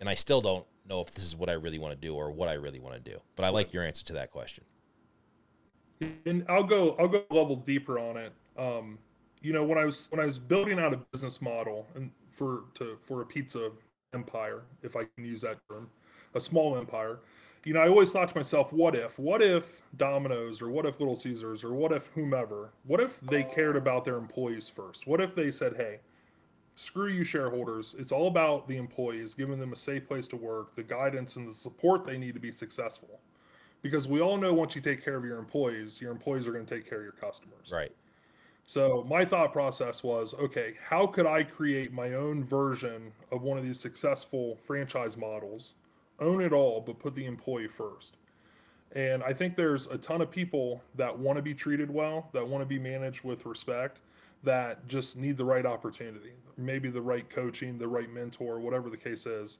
[0.00, 2.32] And I still don't know if this is what I really want to do or
[2.32, 3.20] what I really want to do.
[3.36, 4.64] But I like your answer to that question.
[6.26, 8.32] and I'll go I'll go a level deeper on it.
[8.58, 8.98] Um,
[9.42, 12.64] you know, when I was when I was building out a business model and for
[12.74, 13.70] to for a pizza
[14.12, 15.88] empire, if I can use that term,
[16.34, 17.20] a small empire,
[17.64, 19.18] you know, I always thought to myself, what if?
[19.18, 22.70] What if Domino's or what if Little Caesars or what if whomever?
[22.84, 25.06] What if they cared about their employees first?
[25.06, 26.00] What if they said, hey,
[26.76, 30.74] screw you shareholders it's all about the employees giving them a safe place to work
[30.74, 33.20] the guidance and the support they need to be successful
[33.80, 36.66] because we all know once you take care of your employees your employees are going
[36.66, 37.92] to take care of your customers Right.
[38.66, 43.56] so my thought process was okay how could i create my own version of one
[43.56, 45.74] of these successful franchise models
[46.20, 48.16] own it all but put the employee first
[48.94, 52.46] and i think there's a ton of people that want to be treated well that
[52.46, 54.00] want to be managed with respect
[54.44, 58.96] that just need the right opportunity, maybe the right coaching, the right mentor, whatever the
[58.96, 59.58] case is.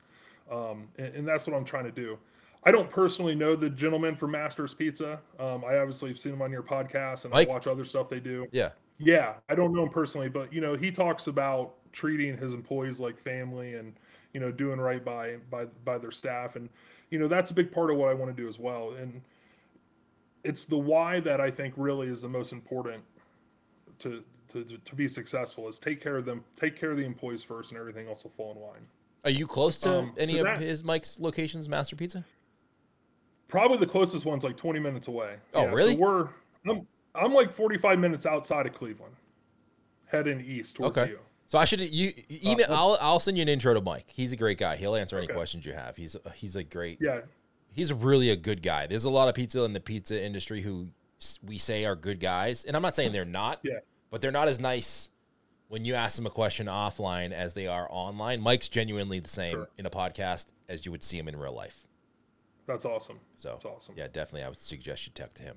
[0.51, 2.19] Um, and, and, that's what I'm trying to do.
[2.65, 5.21] I don't personally know the gentleman from Masters Pizza.
[5.41, 7.49] Um, I obviously have seen him on your podcast and Mike?
[7.49, 8.47] I watch other stuff they do.
[8.53, 8.71] Yeah.
[8.99, 9.35] Yeah.
[9.49, 13.19] I don't know him personally, but you know, he talks about treating his employees like
[13.19, 13.95] family and,
[14.35, 16.57] you know, doing right by, by, by their staff.
[16.57, 16.69] And,
[17.11, 18.95] you know, that's a big part of what I want to do as well.
[19.01, 19.23] And
[20.43, 23.03] it's the why that I think really is the most important
[24.01, 27.43] to, to, to be successful is take care of them, take care of the employees
[27.43, 28.87] first, and everything else will fall in line.
[29.25, 32.25] Are you close to um, any to of that, his Mike's locations, Master Pizza?
[33.49, 35.37] Probably the closest one's like 20 minutes away.
[35.55, 35.93] Oh, yeah, really?
[35.95, 36.29] So we're
[36.69, 39.15] I'm, I'm like 45 minutes outside of Cleveland,
[40.07, 41.13] heading east towards okay.
[41.13, 41.19] you.
[41.47, 42.67] So I should you email.
[42.69, 44.07] Uh, I'll I'll send you an intro to Mike.
[44.09, 44.77] He's a great guy.
[44.77, 45.35] He'll answer any okay.
[45.35, 45.97] questions you have.
[45.97, 46.99] He's he's a great.
[47.01, 47.21] Yeah.
[47.71, 48.87] He's really a good guy.
[48.87, 50.89] There's a lot of pizza in the pizza industry who
[51.43, 53.61] we say are good guys, and I'm not saying they're not.
[53.63, 53.81] Yeah
[54.15, 55.11] but they're not as nice
[55.67, 58.41] when you ask them a question offline as they are online.
[58.41, 59.69] Mike's genuinely the same sure.
[59.77, 61.89] in a podcast as you would see him in real life.
[62.69, 63.19] That's awesome.
[63.39, 63.97] So That's awesome.
[63.99, 64.45] Yeah, definitely.
[64.45, 65.57] I would suggest you talk to him.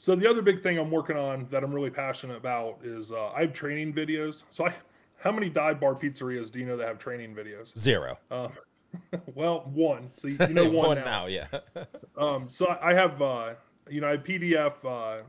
[0.00, 3.32] So the other big thing I'm working on that I'm really passionate about is uh,
[3.32, 4.44] I have training videos.
[4.48, 4.74] So I,
[5.18, 7.78] how many dive bar pizzerias do you know that have training videos?
[7.78, 8.16] Zero.
[8.30, 8.48] Uh,
[9.34, 10.10] well, one.
[10.16, 11.04] So you, you know one, one now.
[11.04, 11.48] now yeah.
[12.16, 13.50] um, so I have, uh,
[13.90, 15.22] you know, I PDF uh,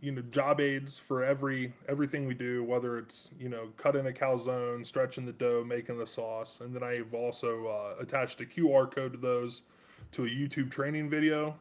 [0.00, 4.10] you know job aids for every everything we do whether it's you know cutting a
[4.10, 8.94] calzone stretching the dough making the sauce and then i've also uh, attached a qr
[8.94, 9.62] code to those
[10.12, 11.56] to a youtube training video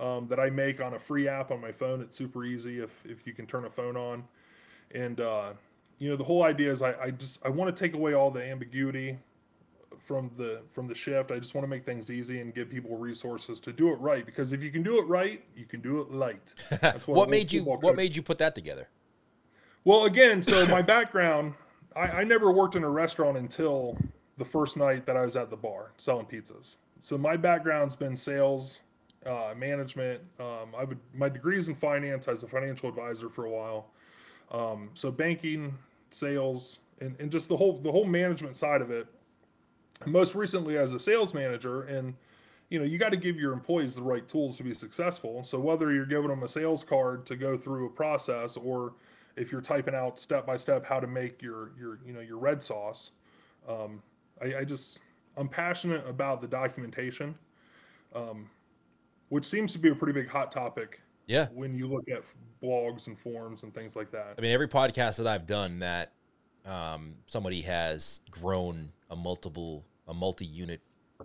[0.00, 2.90] um, that i make on a free app on my phone it's super easy if
[3.04, 4.24] if you can turn a phone on
[4.94, 5.52] and uh,
[5.98, 8.30] you know the whole idea is i, I just i want to take away all
[8.30, 9.18] the ambiguity
[10.06, 11.32] from the from the shift.
[11.32, 14.24] I just want to make things easy and give people resources to do it right.
[14.24, 16.54] Because if you can do it right, you can do it light.
[16.80, 18.88] That's what, what made you What made you put that together?
[19.84, 21.54] Well, again, so my background,
[21.94, 23.96] I, I never worked in a restaurant until
[24.36, 26.76] the first night that I was at the bar selling pizzas.
[27.00, 28.80] So my background's been sales,
[29.24, 30.20] uh, management.
[30.38, 33.86] Um, I would my degrees in finance as a financial advisor for a while.
[34.50, 35.76] Um, so banking,
[36.10, 39.06] sales, and, and just the whole the whole management side of it
[40.04, 42.14] most recently as a sales manager and
[42.68, 45.58] you know you got to give your employees the right tools to be successful so
[45.58, 48.92] whether you're giving them a sales card to go through a process or
[49.36, 52.38] if you're typing out step by step how to make your your you know your
[52.38, 53.12] red sauce
[53.68, 54.02] um,
[54.42, 55.00] I, I, just
[55.36, 57.34] i'm passionate about the documentation
[58.14, 58.50] um,
[59.28, 61.48] which seems to be a pretty big hot topic yeah.
[61.52, 62.22] when you look at
[62.62, 64.34] blogs and forums and things like that.
[64.38, 66.12] I mean every podcast that i've done that
[66.64, 70.80] um, somebody has grown a multiple a multi-unit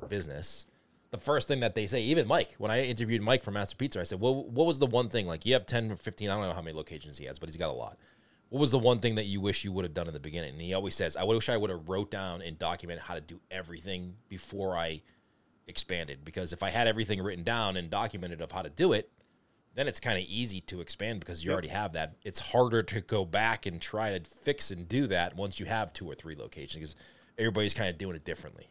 [0.08, 0.66] business
[1.12, 4.00] the first thing that they say even mike when i interviewed mike from master pizza
[4.00, 6.34] i said well what was the one thing like you have 10 or 15 i
[6.34, 7.98] don't know how many locations he has but he's got a lot.
[8.50, 10.52] What was the one thing that you wish you would have done in the beginning?
[10.52, 13.22] And he always says i wish i would have wrote down and documented how to
[13.22, 15.02] do everything before i
[15.68, 19.10] expanded because if i had everything written down and documented of how to do it
[19.74, 21.54] then it's kind of easy to expand because you yep.
[21.54, 25.36] already have that it's harder to go back and try to fix and do that
[25.36, 26.96] once you have two or three locations because
[27.42, 28.70] everybody's kind of doing it differently.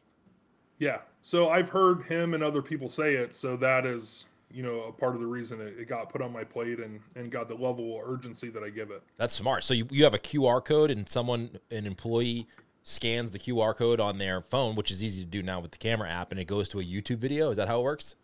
[0.79, 0.99] Yeah.
[1.23, 3.37] So I've heard him and other people say it.
[3.37, 6.33] So that is, you know, a part of the reason it, it got put on
[6.33, 9.03] my plate and, and got the level of urgency that I give it.
[9.19, 9.65] That's smart.
[9.65, 12.47] So you, you have a QR code and someone, an employee
[12.83, 15.79] scans the QR code on their phone, which is easy to do now with the
[15.79, 17.51] camera app, and it goes to a YouTube video.
[17.51, 18.17] Is that how it works?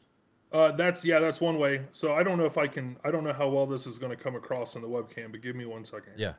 [0.52, 1.82] Uh, that's yeah, that's one way.
[1.92, 2.96] So I don't know if I can.
[3.04, 5.42] I don't know how well this is going to come across on the webcam, but
[5.42, 6.14] give me one second.
[6.16, 6.34] Yeah.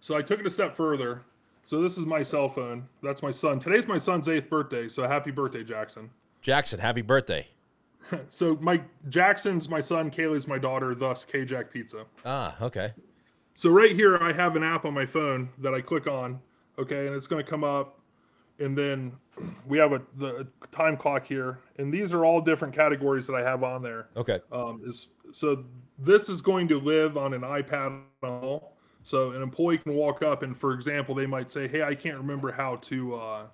[0.00, 1.22] So I took it a step further.
[1.64, 2.88] So this is my cell phone.
[3.02, 3.58] That's my son.
[3.58, 4.88] Today's my son's eighth birthday.
[4.88, 6.10] So happy birthday, Jackson.
[6.42, 7.48] Jackson, happy birthday.
[8.28, 12.04] so my Jackson's my son, Kaylee's my daughter, thus Kay Jack Pizza.
[12.24, 12.92] Ah, okay.
[13.54, 16.40] So right here I have an app on my phone that I click on,
[16.78, 18.00] okay, and it's going to come up,
[18.58, 19.12] and then
[19.66, 23.42] we have a the time clock here, and these are all different categories that I
[23.42, 24.08] have on there.
[24.16, 24.40] Okay.
[24.52, 25.64] Um, is so
[25.98, 28.02] this is going to live on an iPad
[29.02, 32.16] so an employee can walk up and, for example, they might say, "Hey, I can't
[32.16, 33.46] remember how to, uh,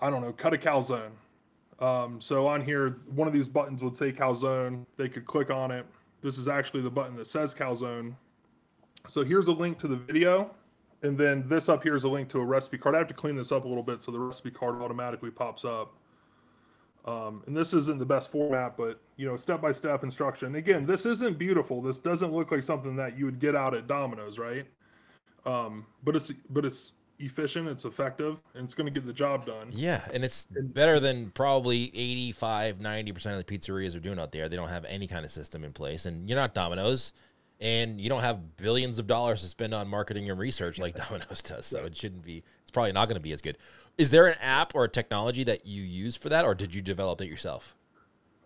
[0.00, 1.12] I don't know, cut a calzone."
[1.78, 4.86] Um, so on here, one of these buttons would say calzone.
[4.96, 5.86] They could click on it.
[6.24, 8.14] This is actually the button that says calzone.
[9.08, 10.52] So here's a link to the video,
[11.02, 12.94] and then this up here is a link to a recipe card.
[12.94, 15.66] I have to clean this up a little bit so the recipe card automatically pops
[15.66, 15.92] up.
[17.04, 20.54] Um, and this isn't the best format, but you know, step by step instruction.
[20.54, 21.82] Again, this isn't beautiful.
[21.82, 24.66] This doesn't look like something that you would get out at Domino's, right?
[25.44, 29.46] Um, but it's but it's efficient, it's effective, and it's going to get the job
[29.46, 29.68] done.
[29.70, 34.48] Yeah, and it's better than probably 85, 90% of the pizzerias are doing out there.
[34.48, 37.12] They don't have any kind of system in place, and you're not Domino's.
[37.60, 41.42] and you don't have billions of dollars to spend on marketing and research like Domino's
[41.42, 41.66] does.
[41.66, 42.42] So it shouldn't be.
[42.62, 43.58] It's probably not going to be as good.
[43.96, 46.82] Is there an app or a technology that you use for that, or did you
[46.82, 47.76] develop it yourself?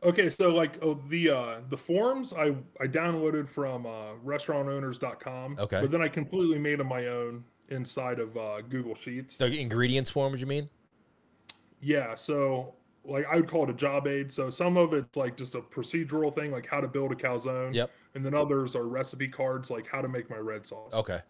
[0.03, 5.57] Okay, so like oh, the uh, the forms I I downloaded from uh, restaurantowners.com.
[5.59, 5.81] Okay.
[5.81, 9.37] but then I completely made them my own inside of uh, Google Sheets.
[9.37, 10.68] So ingredients form, would you mean?
[11.81, 14.33] Yeah, so like I would call it a job aid.
[14.33, 17.74] So some of it's like just a procedural thing, like how to build a calzone.
[17.74, 17.90] Yep.
[18.14, 20.94] And then others are recipe cards, like how to make my red sauce.
[20.94, 21.20] Okay.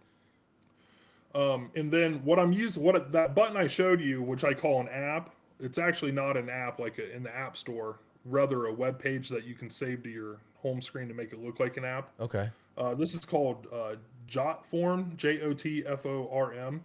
[1.35, 4.81] Um, and then what I'm using, what that button I showed you, which I call
[4.81, 8.73] an app, it's actually not an app like a, in the app store, rather a
[8.73, 11.77] web page that you can save to your home screen to make it look like
[11.77, 12.11] an app.
[12.19, 12.49] Okay.
[12.77, 13.97] Uh, this is called uh,
[14.29, 16.85] Jotform, J O T F O R M,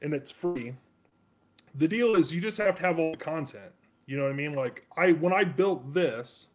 [0.00, 0.74] and it's free.
[1.74, 3.72] The deal is you just have to have all the content.
[4.06, 4.52] You know what I mean?
[4.52, 6.48] Like I when I built this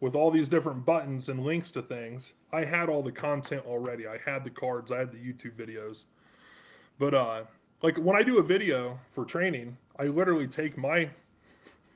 [0.00, 4.06] with all these different buttons and links to things, I had all the content already.
[4.06, 6.04] I had the cards, I had the YouTube videos.
[6.98, 7.42] But uh
[7.82, 11.10] like when I do a video for training, I literally take my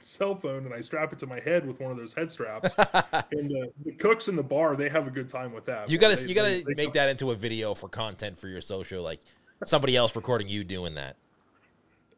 [0.00, 2.74] cell phone and I strap it to my head with one of those head straps.
[2.78, 5.88] and the, the cooks in the bar, they have a good time with that.
[5.90, 8.38] You gotta They- you gotta they- they make come- that into a video for content
[8.38, 9.20] for your social, like
[9.64, 11.16] somebody else recording you doing that.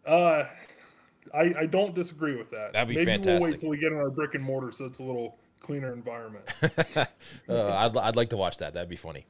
[0.07, 0.45] Uh,
[1.35, 2.73] I, I don't disagree with that.
[2.73, 4.99] That'd be Maybe we'll wait till we get in our brick and mortar so it's
[4.99, 6.45] a little cleaner environment.
[6.97, 7.05] uh,
[7.49, 8.75] I'd I'd like to watch that.
[8.75, 9.27] That'd be funny.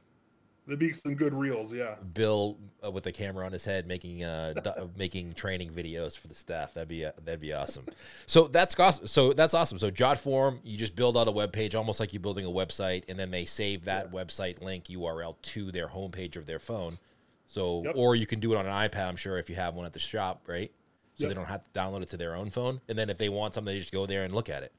[0.69, 1.95] There'd be some good reels, yeah.
[2.13, 6.29] Bill uh, with a camera on his head making uh do- making training videos for
[6.29, 6.75] the staff.
[6.75, 7.87] That'd be uh, that'd be awesome.
[8.27, 9.07] So that's awesome.
[9.07, 9.79] So that's awesome.
[9.79, 13.05] So Jotform, you just build out a web page almost like you're building a website,
[13.09, 16.99] and then they save that website link URL to their homepage of their phone.
[17.47, 17.95] So Yep.
[17.97, 19.09] or you can do it on an iPad.
[19.09, 20.71] I'm sure if you have one at the shop, right?
[21.15, 21.29] So Yep.
[21.31, 22.83] they don't have to download it to their own phone.
[22.91, 24.73] And then if they want something, they just go there and look at it.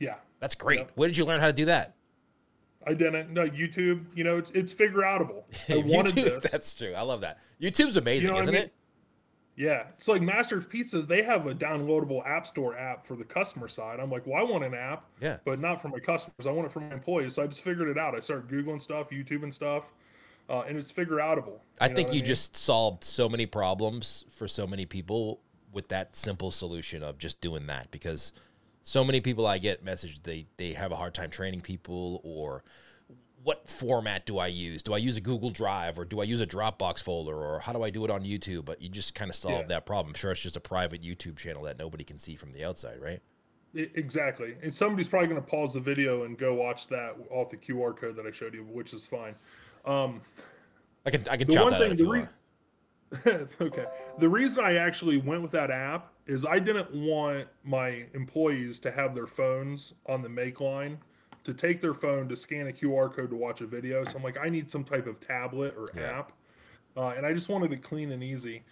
[0.00, 0.16] Yeah.
[0.40, 0.80] That's great.
[0.80, 0.90] Yep.
[0.96, 1.94] Where did you learn how to do that?
[2.86, 3.30] I didn't.
[3.32, 5.44] No, YouTube, you know, it's it's figure outable.
[5.70, 6.50] I wanted YouTube, this.
[6.50, 6.92] That's true.
[6.94, 7.38] I love that.
[7.60, 8.62] YouTube's amazing, You know isn't mean?
[8.64, 8.72] it?
[9.56, 9.84] Yeah.
[9.96, 14.00] It's like Master's Pizzas, they have a downloadable app store app for the customer side.
[14.00, 15.36] I'm like, well, I want an app, Yeah.
[15.44, 16.46] but not for my customers.
[16.46, 17.34] I want it for my employees.
[17.34, 18.14] So I just figured it out.
[18.16, 19.84] I started Googling stuff, YouTube and stuff,
[20.50, 21.60] uh, and it's figure outable.
[21.80, 22.24] I think you mean?
[22.24, 25.40] just solved so many problems for so many people
[25.72, 28.32] with that simple solution of just doing that because
[28.84, 32.62] so many people I get message they they have a hard time training people or
[33.42, 34.82] what format do I use?
[34.82, 37.72] Do I use a Google Drive or do I use a Dropbox folder or how
[37.74, 38.64] do I do it on YouTube?
[38.64, 39.66] But you just kind of solve Yeah.
[39.66, 40.12] that problem.
[40.12, 43.00] I'm sure it's just a private YouTube channel that nobody can see from the outside,
[43.02, 43.20] right?
[43.74, 44.56] Exactly.
[44.62, 47.94] And somebody's probably going to pause the video and go watch that off the QR
[47.94, 49.34] code that I showed you, which is fine.
[49.84, 50.22] Um,
[51.04, 52.30] I can I can the chop one that out thing, if the you re- want.
[53.60, 53.86] okay.
[54.18, 58.90] The reason I actually went with that app is I didn't want my employees to
[58.92, 60.98] have their phones on the make line
[61.44, 64.02] to take their phone to scan a QR code to watch a video.
[64.04, 66.18] So I'm like, I need some type of tablet or Yeah.
[66.18, 66.32] app.
[66.96, 68.62] Uh, and I just wanted it clean and easy.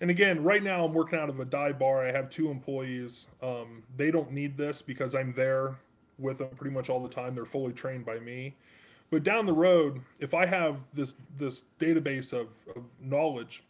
[0.00, 2.06] And again, right now I'm working out of a dive bar.
[2.06, 3.26] I have two employees.
[3.42, 5.76] Um, they don't need this because I'm there
[6.18, 7.34] with them pretty much all the time.
[7.34, 8.54] They're fully trained by me.
[9.10, 13.64] But down the road, if I have this this database of, of knowledge,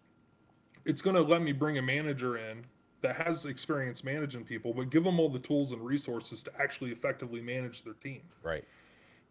[0.90, 2.64] it's going to let me bring a manager in
[3.00, 6.90] that has experience managing people, but give them all the tools and resources to actually
[6.90, 8.22] effectively manage their team.
[8.42, 8.64] Right.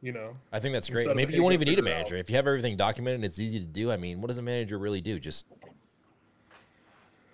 [0.02, 1.13] You know, I think that's great.
[1.13, 2.15] Maybe you won't even need a it out." manager.
[2.15, 3.91] If you have everything documented, it's easy to do.
[3.91, 5.19] I mean, what does a manager really do?
[5.19, 5.45] Just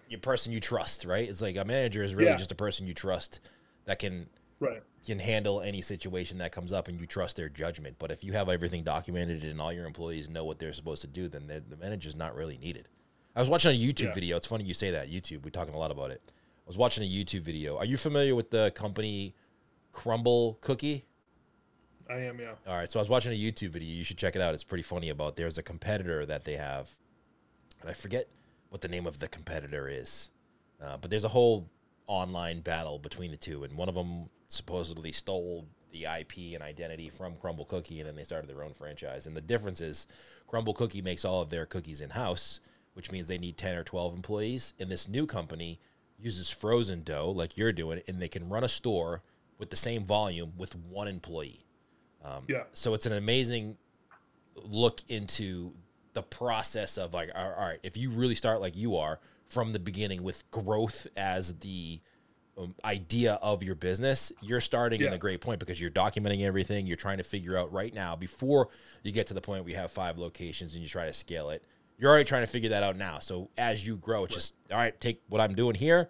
[0.10, 1.30] your person you trust, right?
[1.30, 2.38] It's like a manager is really Yeah.
[2.38, 3.40] just a person you trust
[3.86, 4.28] that can
[4.60, 4.82] right?
[5.06, 7.98] can handle any situation that comes up and you trust their judgment.
[8.00, 11.08] But if you have everything documented and all your employees know what they're supposed to
[11.08, 12.88] do, then the the manager's not really needed.
[13.36, 14.14] I was watching a YouTube Yeah.
[14.14, 14.38] video.
[14.38, 15.10] It's funny you say that.
[15.10, 16.22] YouTube, we're talking a lot about it.
[16.30, 17.78] I was watching a YouTube video.
[17.78, 19.36] Are you familiar with the company
[19.94, 21.06] Crumbl Cookie?
[22.10, 22.54] I am, yeah.
[22.68, 23.90] All right, so I was watching a YouTube video.
[23.90, 24.54] You should check it out.
[24.54, 26.92] It's pretty funny about there's a competitor that they have,
[27.82, 28.28] and I forget
[28.70, 30.30] what the name of the competitor is,
[30.82, 31.68] uh, but there's a whole
[32.08, 37.10] online battle between the two, and one of them supposedly stole the IP and identity
[37.10, 39.26] from Crumbl Cookie, and then they started their own franchise.
[39.26, 40.06] And the difference is,
[40.48, 42.60] Crumbl Cookie makes all of their cookies in house,
[42.96, 45.80] which means they need ten or twelve employees, and this new company
[46.20, 49.22] uses frozen dough like you're doing, and they can run a store
[49.60, 51.62] with the same volume with one employee.
[52.48, 52.64] Yeah.
[52.74, 53.78] So it's an amazing
[54.56, 55.74] look into
[56.14, 59.80] the process of like, all right, if you really start like you are from the
[59.80, 62.00] beginning with growth as the
[62.58, 65.14] um, idea of your business, you're starting in Yeah.
[65.14, 66.88] a great point because you're documenting everything.
[66.88, 68.70] You're trying to figure out right now before
[69.04, 71.50] you get to the point where you have five locations and you try to scale
[71.50, 71.64] it.
[71.98, 73.20] You're already trying to figure that out now.
[73.20, 75.00] So as you grow, it's just all right.
[75.00, 76.10] Take what I'm doing here,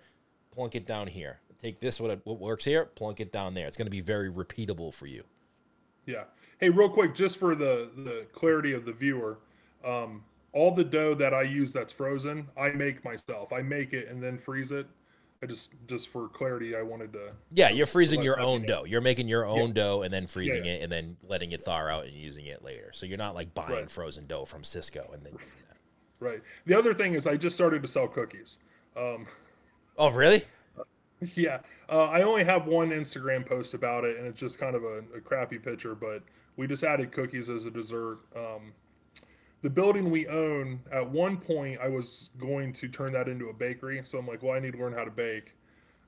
[0.52, 1.40] plunk it down here.
[1.62, 3.68] Take this what what works here, plunk it down there.
[3.68, 5.24] It's going to be very repeatable for you.
[6.06, 6.26] Yeah.
[6.60, 9.40] Hey, real quick, just for the the clarity of the viewer,
[9.84, 10.24] um,
[10.54, 13.52] all the dough that I use that's frozen, I make myself.
[13.52, 14.88] I make it and then freeze it.
[15.44, 17.32] I just just for clarity, I wanted to.
[17.52, 18.86] Yeah, you're freezing your own dough.
[18.86, 19.74] You're making your own Yeah.
[19.74, 20.74] dough and then freezing yeah.
[20.74, 22.92] it and then letting it thaw out and using it later.
[22.94, 23.90] So you're not like buying Right.
[23.90, 25.34] frozen dough from Sysco and then.
[26.20, 26.42] Right.
[26.66, 28.58] The other thing is, I just started to sell cookies.
[28.96, 29.28] Um,
[29.98, 30.44] Oh, really?
[31.36, 31.60] yeah,
[31.90, 35.04] uh, I only have one Instagram post about it, and it's just kind of a,
[35.16, 35.96] a crappy picture.
[35.96, 36.24] But
[36.58, 38.20] we just added cookies as a dessert.
[38.36, 38.74] Um,
[39.62, 43.54] the building we own, at one point, I was going to turn that into a
[43.54, 44.02] bakery.
[44.04, 45.56] So I'm like, well, I need to learn how to bake.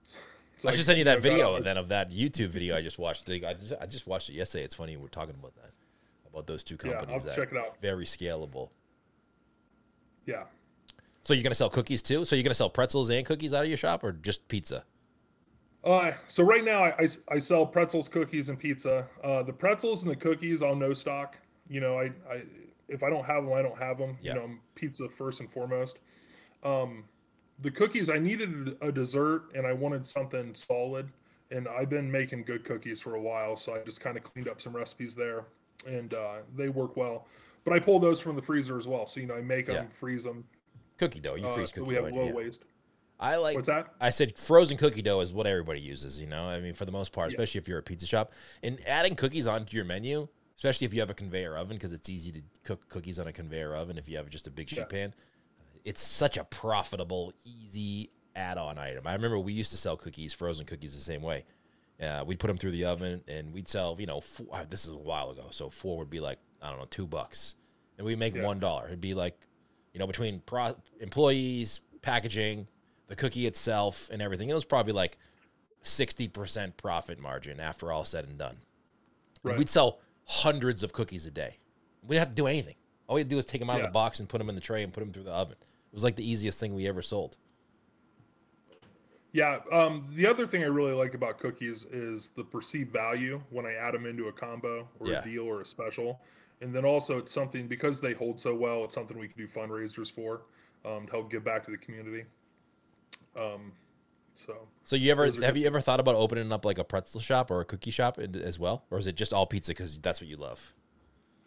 [0.59, 2.97] So I should send you that video out- then of that YouTube video I just
[2.97, 3.29] watched.
[3.29, 4.63] I just, I just watched it yesterday.
[4.63, 5.69] It's funny we're talking about that,
[6.31, 7.25] about those two companies.
[7.25, 7.77] Yeah, I'll check it out.
[7.79, 8.69] Very scalable.
[10.27, 10.43] Yeah.
[11.23, 12.23] So you're gonna sell cookies too?
[12.23, 14.83] So you're gonna sell pretzels and cookies out of your shop, or just pizza?
[15.83, 19.07] Uh, so right now I, I, I sell pretzels, cookies, and pizza.
[19.23, 21.37] Uh, the pretzels and the cookies I'll no stock.
[21.69, 22.43] You know, I, I
[22.87, 24.17] if I don't have them, I don't have them.
[24.21, 24.33] Yeah.
[24.33, 25.99] You know, I'm pizza first and foremost.
[26.63, 27.05] Um,
[27.59, 31.09] the cookies I needed a dessert and I wanted something solid,
[31.51, 34.47] and I've been making good cookies for a while, so I just kind of cleaned
[34.47, 35.45] up some recipes there,
[35.87, 37.27] and uh, they work well.
[37.67, 39.75] But I pull those from the freezer as well, so you know I make them,
[39.75, 39.85] Yeah.
[39.99, 40.45] freeze them,
[40.97, 41.35] Cookie dough.
[41.35, 42.05] You uh, freeze so cookie we dough.
[42.05, 42.31] have in, low yeah.
[42.33, 42.63] waste.
[43.19, 43.55] I like.
[43.55, 43.93] What's that?
[43.99, 46.47] I said frozen cookie dough is what everybody uses, you know?
[46.47, 47.35] I mean, for the most part, Yeah.
[47.35, 48.31] especially if you're a pizza shop.
[48.63, 52.09] And adding cookies onto your menu, especially if you have a conveyor oven, because it's
[52.09, 54.79] easy to cook cookies on a conveyor oven if you have just a big sheet
[54.79, 54.85] Yeah.
[54.85, 55.13] pan.
[55.83, 59.05] It's such a profitable, easy add on item.
[59.07, 61.43] I remember we used to sell cookies, frozen cookies, the same way.
[62.01, 64.93] Uh, we'd put them through the oven and we'd sell, you know, four, this is
[64.93, 65.47] a while ago.
[65.51, 67.55] So four would be like, I don't know, two bucks.
[67.97, 68.43] And we make Yeah.
[68.43, 68.85] one dollar.
[68.87, 69.37] It'd be like,
[69.93, 72.67] you know, between pro- employees, packaging,
[73.07, 74.49] the cookie itself, and everything.
[74.49, 75.17] It was probably like
[75.83, 78.57] 60% profit margin after all said and done.
[79.45, 81.57] And We'd sell hundreds of cookies a day.
[82.03, 82.75] We didn't have to do anything.
[83.07, 84.49] All we had to do was take them out of the box and put them
[84.49, 85.55] in the tray and put them through the oven.
[85.61, 87.37] It was like the easiest thing we ever sold.
[89.31, 89.59] Yeah.
[89.71, 93.73] Um, the other thing I really like about cookies is the perceived value when I
[93.73, 95.19] add them into a combo or Yeah.
[95.21, 96.19] a deal or a special.
[96.61, 99.47] And then also, it's something because they hold so well, it's something we can do
[99.47, 100.41] fundraisers for
[100.85, 102.25] um, to help give back to the community.
[103.35, 103.73] Um,
[104.33, 107.51] so, So you ever have you ever thought about opening up like a pretzel shop
[107.51, 110.29] or a cookie shop as well, or is it just all pizza because that's what
[110.29, 110.73] you love?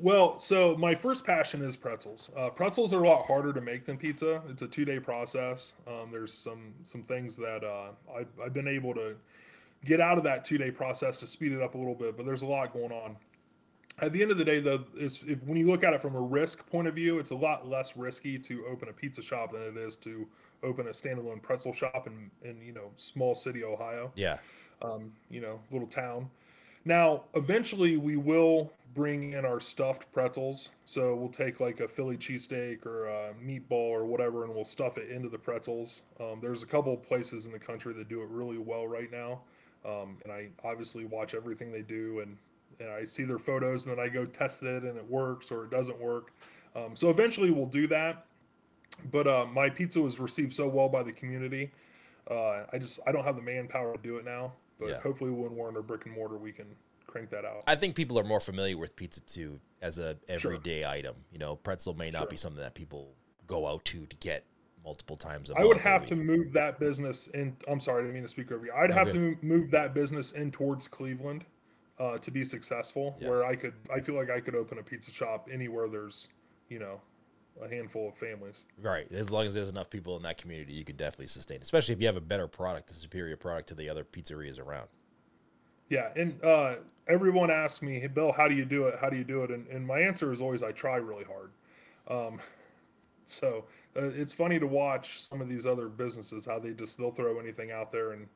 [0.01, 2.31] well, so my first passion is pretzels.
[2.35, 4.41] Uh, pretzels are a lot harder to make than pizza.
[4.49, 5.75] It's a two day process.
[5.87, 9.15] Um, there's some some things that uh, I've, I've been able to
[9.85, 12.25] get out of that two day process to speed it up a little bit, but
[12.25, 13.17] there's a lot going on.
[13.99, 16.15] At the end of the day, though, is if, when you look at it from
[16.17, 19.53] a risk point of view, it's a lot less risky to open a pizza shop
[19.53, 20.27] than it is to
[20.63, 24.39] open a standalone pretzel shop in, in you know small city Ohio Yeah,
[24.83, 26.31] um, you know, little town.
[26.85, 30.71] Now, eventually, we will bring in our stuffed pretzels.
[30.85, 34.99] So we'll take like a Philly cheesesteak or a meatball or whatever, and we'll stuff
[34.99, 36.03] it into the pretzels.
[36.19, 39.11] Um, there's a couple of places in the country that do it really well right
[39.13, 39.41] now,
[39.85, 42.37] um, and I obviously watch everything they do, and
[42.81, 45.65] and I see their photos, and then I go test it, and it works or
[45.65, 46.33] it doesn't work.
[46.75, 48.27] Um, so eventually, we'll do that.
[49.11, 51.71] But uh, my pizza was received so well by the community
[52.31, 55.01] uh, I just I don't have the manpower to do it now, but Yeah.
[55.01, 56.67] hopefully when we're under brick and mortar, we can
[57.07, 57.65] crank that out.
[57.67, 61.17] I think people are more familiar with pizza too as a everyday item.
[61.33, 62.29] You know, pretzel may not Sure.
[62.29, 63.15] be something that people
[63.47, 64.45] go out to to get
[64.85, 67.57] multiple times a I would have to move that business in.
[67.67, 68.73] I'm sorry, I didn't mean to speak over you.
[68.73, 69.41] I'd No, have good.
[69.41, 71.45] to move that business in towards Cleveland
[72.01, 73.17] uh, to be successful.
[73.21, 73.29] Yeah.
[73.29, 76.29] Where I could, I feel like I could open a pizza shop anywhere there's,
[76.69, 77.01] you know,
[77.63, 78.65] a handful of families.
[78.81, 79.11] Right.
[79.13, 81.61] As long as there's enough people in that community, you could definitely sustain.
[81.61, 84.89] Especially if you have a better product, a superior product to the other pizzerias around.
[85.91, 86.77] Yeah, and uh,
[87.09, 88.95] everyone asks me, hey, Bill, how do you do it?
[89.01, 89.51] How do you do it?
[89.51, 91.51] And, and my answer is always, I try really hard.
[92.09, 92.41] Um,
[93.27, 93.65] so
[93.97, 97.39] uh, it's funny to watch some of these other businesses how they just they'll throw
[97.41, 98.29] anything out there and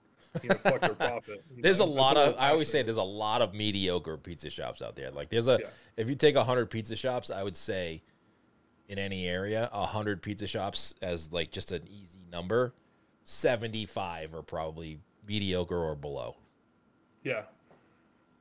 [0.42, 1.44] you know, collect their profit.
[1.54, 4.16] you There's a know, and lot of I always say there's a lot of mediocre
[4.16, 5.10] pizza shops out there.
[5.10, 5.68] Like there's a Yeah.
[5.96, 8.02] if you take hundred pizza shops, I would say
[8.88, 12.74] in any area, hundred pizza shops as like just an easy number,
[13.24, 16.36] seventy five are probably mediocre or below.
[17.22, 17.42] Yeah.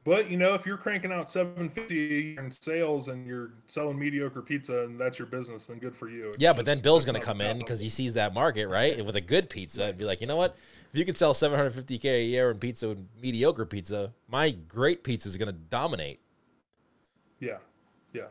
[0.05, 4.83] But you know, if you're cranking out 750 in sales and you're selling mediocre pizza
[4.83, 6.29] and that's your business, then good for you.
[6.29, 8.97] It's Yeah, but then Bill's gonna come in because he sees that market, right?
[8.97, 10.57] And with a good pizza, I'd be like, you know what?
[10.91, 15.29] If you could sell 750k a year in pizza and mediocre pizza, my great pizza
[15.29, 16.19] is gonna dominate.
[17.39, 17.57] Yeah,
[18.11, 18.27] yeah.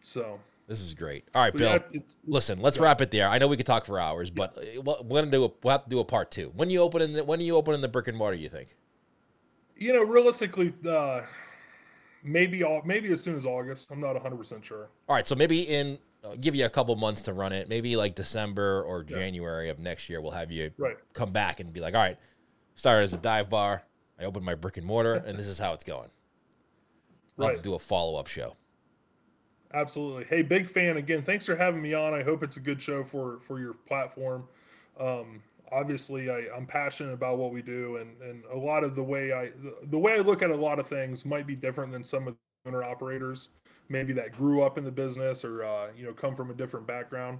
[0.00, 1.28] So This is great.
[1.32, 1.78] All right, Bill.
[1.92, 3.28] yeah, Listen, let's wrap it there.
[3.28, 5.84] I know we could talk for hours, but uh, we're gonna do a, we'll have
[5.84, 6.50] to do a part two.
[6.56, 8.36] When you open in the, when are you opening the brick and mortar?
[8.36, 8.74] You think?
[9.82, 11.22] You know, realistically, uh,
[12.22, 13.88] maybe all maybe as soon as August.
[13.90, 14.88] I'm not 100 percent sure.
[15.08, 17.68] All right, so maybe in uh, give you a couple months to run it.
[17.68, 20.96] Maybe like December or January of next year, we'll have you Right.
[21.14, 22.16] come back and be like, all right,
[22.76, 23.82] started as a dive bar.
[24.20, 26.10] I opened my brick and mortar, and this is how it's going.
[27.38, 27.62] I'll have Right.
[27.62, 28.56] do a follow up show.
[29.74, 30.24] Absolutely.
[30.24, 31.22] Hey, big fan again.
[31.22, 32.12] Thanks for having me on.
[32.14, 34.46] I hope it's a good show for for your platform.
[35.00, 35.42] Um,
[35.72, 39.32] obviously, I, I'm passionate about what we do, and and a lot of the way
[39.32, 42.04] I the, the way I look at a lot of things might be different than
[42.04, 43.50] some of the owner operators,
[43.88, 46.86] maybe that grew up in the business or uh, you know come from a different
[46.86, 47.38] background.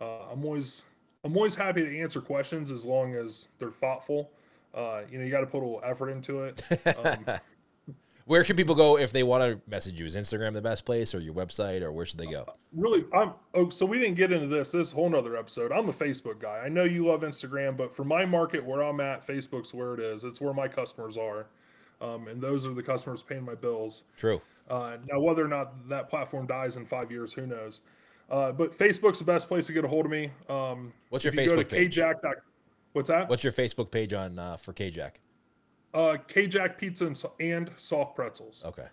[0.00, 0.84] Uh, I'm always
[1.24, 4.30] I'm always happy to answer questions as long as they're thoughtful.
[4.74, 6.62] Uh, you know, you got to put a little effort into it.
[7.04, 7.26] Um,
[8.26, 10.06] Where should people go if they want to message you?
[10.06, 12.46] Is Instagram the best place, or your website, or where should they go?
[12.76, 15.92] really i'm oh so we didn't get into this this whole nother episode i'm a
[15.92, 19.72] facebook guy i know you love instagram but for my market where i'm at facebook's
[19.72, 21.46] where it is it's where my customers are
[22.00, 24.40] um, and those are the customers paying my bills True.
[24.68, 27.80] uh, now whether or not that platform dies in five years who knows
[28.30, 31.32] uh, but facebook's the best place to get a hold of me um, What's your
[31.34, 31.94] you Facebook page?
[31.94, 32.16] Kay Jack.
[32.92, 35.20] what's that What's your Facebook page on uh, for Kay Jack?
[35.94, 38.88] Uh, Kay Jack pizza and, and soft pretzels Okay.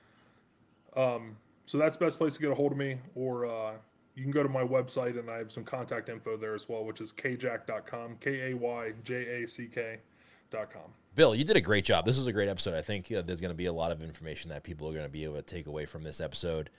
[0.96, 1.36] Um,
[1.66, 3.72] so that's the best place to get a hold of me, or uh,
[4.16, 6.84] you can go to my website and I have some contact info there as well,
[6.84, 10.94] which is kayjack.com, K A Y J A C K.com.
[11.16, 12.06] Bill, you did a great job.
[12.06, 12.74] This was a great episode.
[12.74, 15.06] I think uh, there's going to be a lot of information that people are going
[15.06, 16.70] to be able to take away from this episode,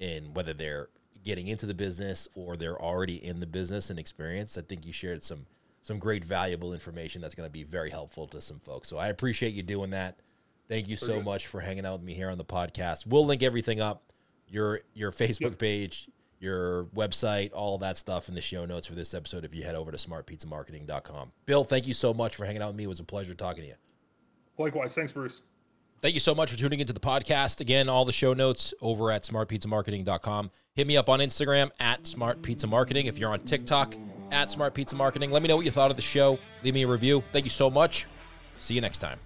[0.00, 0.88] in whether they're
[1.24, 4.56] getting into the business or they're already in the business and experience.
[4.58, 5.46] I think you shared some
[5.82, 8.88] some great valuable information that's going to be very helpful to some folks.
[8.88, 10.18] So I appreciate you doing that.
[10.68, 13.06] Thank you so much for hanging out with me here on the podcast.
[13.06, 14.02] We'll link everything up
[14.48, 15.58] your your Facebook Yep.
[15.58, 16.08] page,
[16.38, 19.74] your website, all that stuff in the show notes for this episode if you head
[19.74, 21.32] over to smartpizzamarketing.com.
[21.46, 22.84] Bill, thank you so much for hanging out with me.
[22.84, 23.74] It was a pleasure talking to you.
[24.58, 25.42] Likewise, thanks, Bruce.
[26.02, 27.60] Thank you so much for tuning into the podcast.
[27.60, 30.50] Again, all the show notes over at smartpizzamarketing.com.
[30.74, 33.04] Hit me up on Instagram at smartpizzamarketing.
[33.06, 33.96] If you're on TikTok,
[34.30, 35.30] at Smart Pizza Marketing.
[35.30, 36.38] Let me know what you thought of the show.
[36.62, 37.22] Leave me a review.
[37.32, 38.06] Thank you so much.
[38.58, 39.18] See you next time.